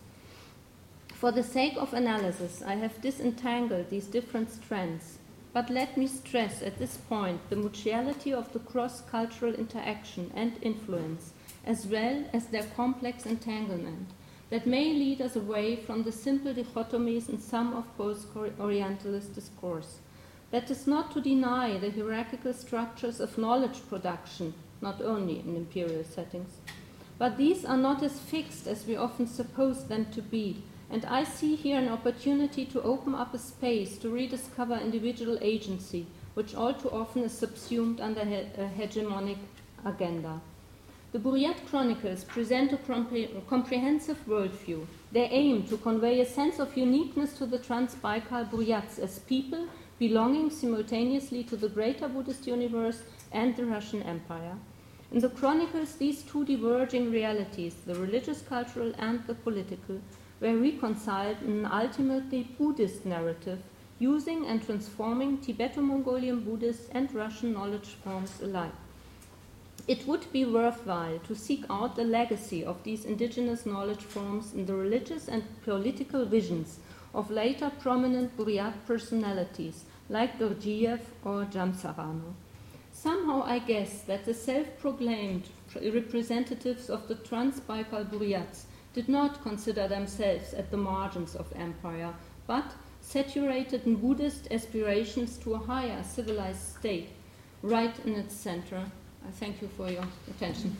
For 1.08 1.30
the 1.30 1.42
sake 1.42 1.76
of 1.78 1.94
analysis, 1.94 2.62
I 2.66 2.74
have 2.74 3.00
disentangled 3.00 3.88
these 3.88 4.06
different 4.06 4.50
strands 4.50 5.18
but 5.54 5.70
let 5.70 5.96
me 5.96 6.08
stress 6.08 6.62
at 6.62 6.78
this 6.80 6.96
point 6.96 7.40
the 7.48 7.56
mutuality 7.56 8.32
of 8.32 8.52
the 8.52 8.58
cross 8.58 9.00
cultural 9.02 9.54
interaction 9.54 10.30
and 10.34 10.58
influence, 10.60 11.32
as 11.64 11.86
well 11.86 12.24
as 12.32 12.46
their 12.46 12.64
complex 12.76 13.24
entanglement, 13.24 14.08
that 14.50 14.66
may 14.66 14.92
lead 14.92 15.22
us 15.22 15.36
away 15.36 15.76
from 15.76 16.02
the 16.02 16.10
simple 16.10 16.52
dichotomies 16.52 17.28
in 17.28 17.40
some 17.40 17.72
of 17.72 17.96
post 17.96 18.26
Orientalist 18.58 19.34
discourse. 19.36 20.00
That 20.50 20.70
is 20.70 20.88
not 20.88 21.12
to 21.12 21.20
deny 21.20 21.78
the 21.78 21.90
hierarchical 21.90 22.52
structures 22.52 23.20
of 23.20 23.38
knowledge 23.38 23.80
production, 23.88 24.54
not 24.80 25.00
only 25.00 25.38
in 25.38 25.56
imperial 25.56 26.04
settings. 26.04 26.58
But 27.16 27.36
these 27.36 27.64
are 27.64 27.76
not 27.76 28.02
as 28.02 28.18
fixed 28.18 28.66
as 28.66 28.86
we 28.86 28.96
often 28.96 29.28
suppose 29.28 29.84
them 29.86 30.06
to 30.12 30.20
be 30.20 30.62
and 30.94 31.04
I 31.06 31.24
see 31.24 31.56
here 31.56 31.76
an 31.76 31.88
opportunity 31.88 32.64
to 32.66 32.80
open 32.82 33.16
up 33.16 33.34
a 33.34 33.38
space 33.38 33.98
to 33.98 34.10
rediscover 34.10 34.76
individual 34.76 35.36
agency, 35.40 36.06
which 36.34 36.54
all 36.54 36.72
too 36.72 36.88
often 36.88 37.24
is 37.24 37.36
subsumed 37.36 38.00
under 38.00 38.20
a 38.20 38.70
hegemonic 38.78 39.38
agenda. 39.84 40.40
The 41.10 41.18
Buryat 41.18 41.66
Chronicles 41.68 42.22
present 42.22 42.72
a 42.72 42.76
compre- 42.76 43.28
comprehensive 43.48 44.24
worldview. 44.28 44.86
They 45.10 45.24
aim 45.24 45.64
to 45.64 45.76
convey 45.78 46.20
a 46.20 46.26
sense 46.26 46.60
of 46.60 46.76
uniqueness 46.76 47.36
to 47.38 47.46
the 47.46 47.58
Trans-Baikal 47.58 48.52
Buryats 48.52 49.00
as 49.00 49.18
people 49.18 49.66
belonging 49.98 50.48
simultaneously 50.48 51.42
to 51.42 51.56
the 51.56 51.68
greater 51.68 52.06
Buddhist 52.06 52.46
universe 52.46 53.02
and 53.32 53.56
the 53.56 53.64
Russian 53.64 54.04
Empire. 54.04 54.56
In 55.10 55.18
the 55.18 55.28
Chronicles, 55.28 55.96
these 55.96 56.22
two 56.22 56.44
diverging 56.44 57.10
realities, 57.10 57.74
the 57.84 57.96
religious, 57.96 58.42
cultural, 58.42 58.92
and 58.96 59.26
the 59.26 59.34
political, 59.34 60.00
were 60.44 60.58
reconciled 60.58 61.40
in 61.42 61.64
an 61.64 61.64
ultimately 61.64 62.42
Buddhist 62.58 63.06
narrative, 63.06 63.60
using 63.98 64.44
and 64.46 64.62
transforming 64.62 65.38
Tibeto 65.38 65.78
Mongolian 65.78 66.40
Buddhist 66.40 66.82
and 66.92 67.14
Russian 67.14 67.54
knowledge 67.54 67.96
forms 68.04 68.42
alike. 68.42 68.74
It 69.88 70.06
would 70.06 70.30
be 70.32 70.44
worthwhile 70.44 71.18
to 71.20 71.34
seek 71.34 71.64
out 71.70 71.96
the 71.96 72.04
legacy 72.04 72.62
of 72.62 72.82
these 72.84 73.06
indigenous 73.06 73.64
knowledge 73.64 74.02
forms 74.02 74.52
in 74.52 74.66
the 74.66 74.74
religious 74.74 75.28
and 75.28 75.44
political 75.62 76.26
visions 76.26 76.78
of 77.14 77.30
later 77.30 77.70
prominent 77.80 78.36
Buryat 78.36 78.74
personalities 78.86 79.84
like 80.10 80.38
Dorjiev 80.38 81.00
or 81.24 81.46
Jamtsarano. 81.46 82.34
Somehow 82.92 83.42
I 83.44 83.60
guess 83.60 84.02
that 84.02 84.26
the 84.26 84.34
self 84.34 84.66
proclaimed 84.78 85.48
representatives 85.74 86.90
of 86.90 87.08
the 87.08 87.14
Trans 87.14 87.60
Baikal 87.60 88.04
Buryats 88.10 88.66
did 88.94 89.08
not 89.08 89.42
consider 89.42 89.88
themselves 89.88 90.54
at 90.54 90.70
the 90.70 90.76
margins 90.76 91.34
of 91.34 91.52
empire, 91.56 92.14
but 92.46 92.72
saturated 93.00 93.84
in 93.86 93.96
Buddhist 93.96 94.48
aspirations 94.50 95.36
to 95.38 95.54
a 95.54 95.58
higher 95.58 96.02
civilized 96.02 96.76
state, 96.78 97.10
right 97.62 97.94
in 98.06 98.14
its 98.14 98.34
center. 98.34 98.80
I 99.26 99.30
thank 99.32 99.60
you 99.60 99.68
for 99.76 99.90
your 99.90 100.04
attention. 100.30 100.76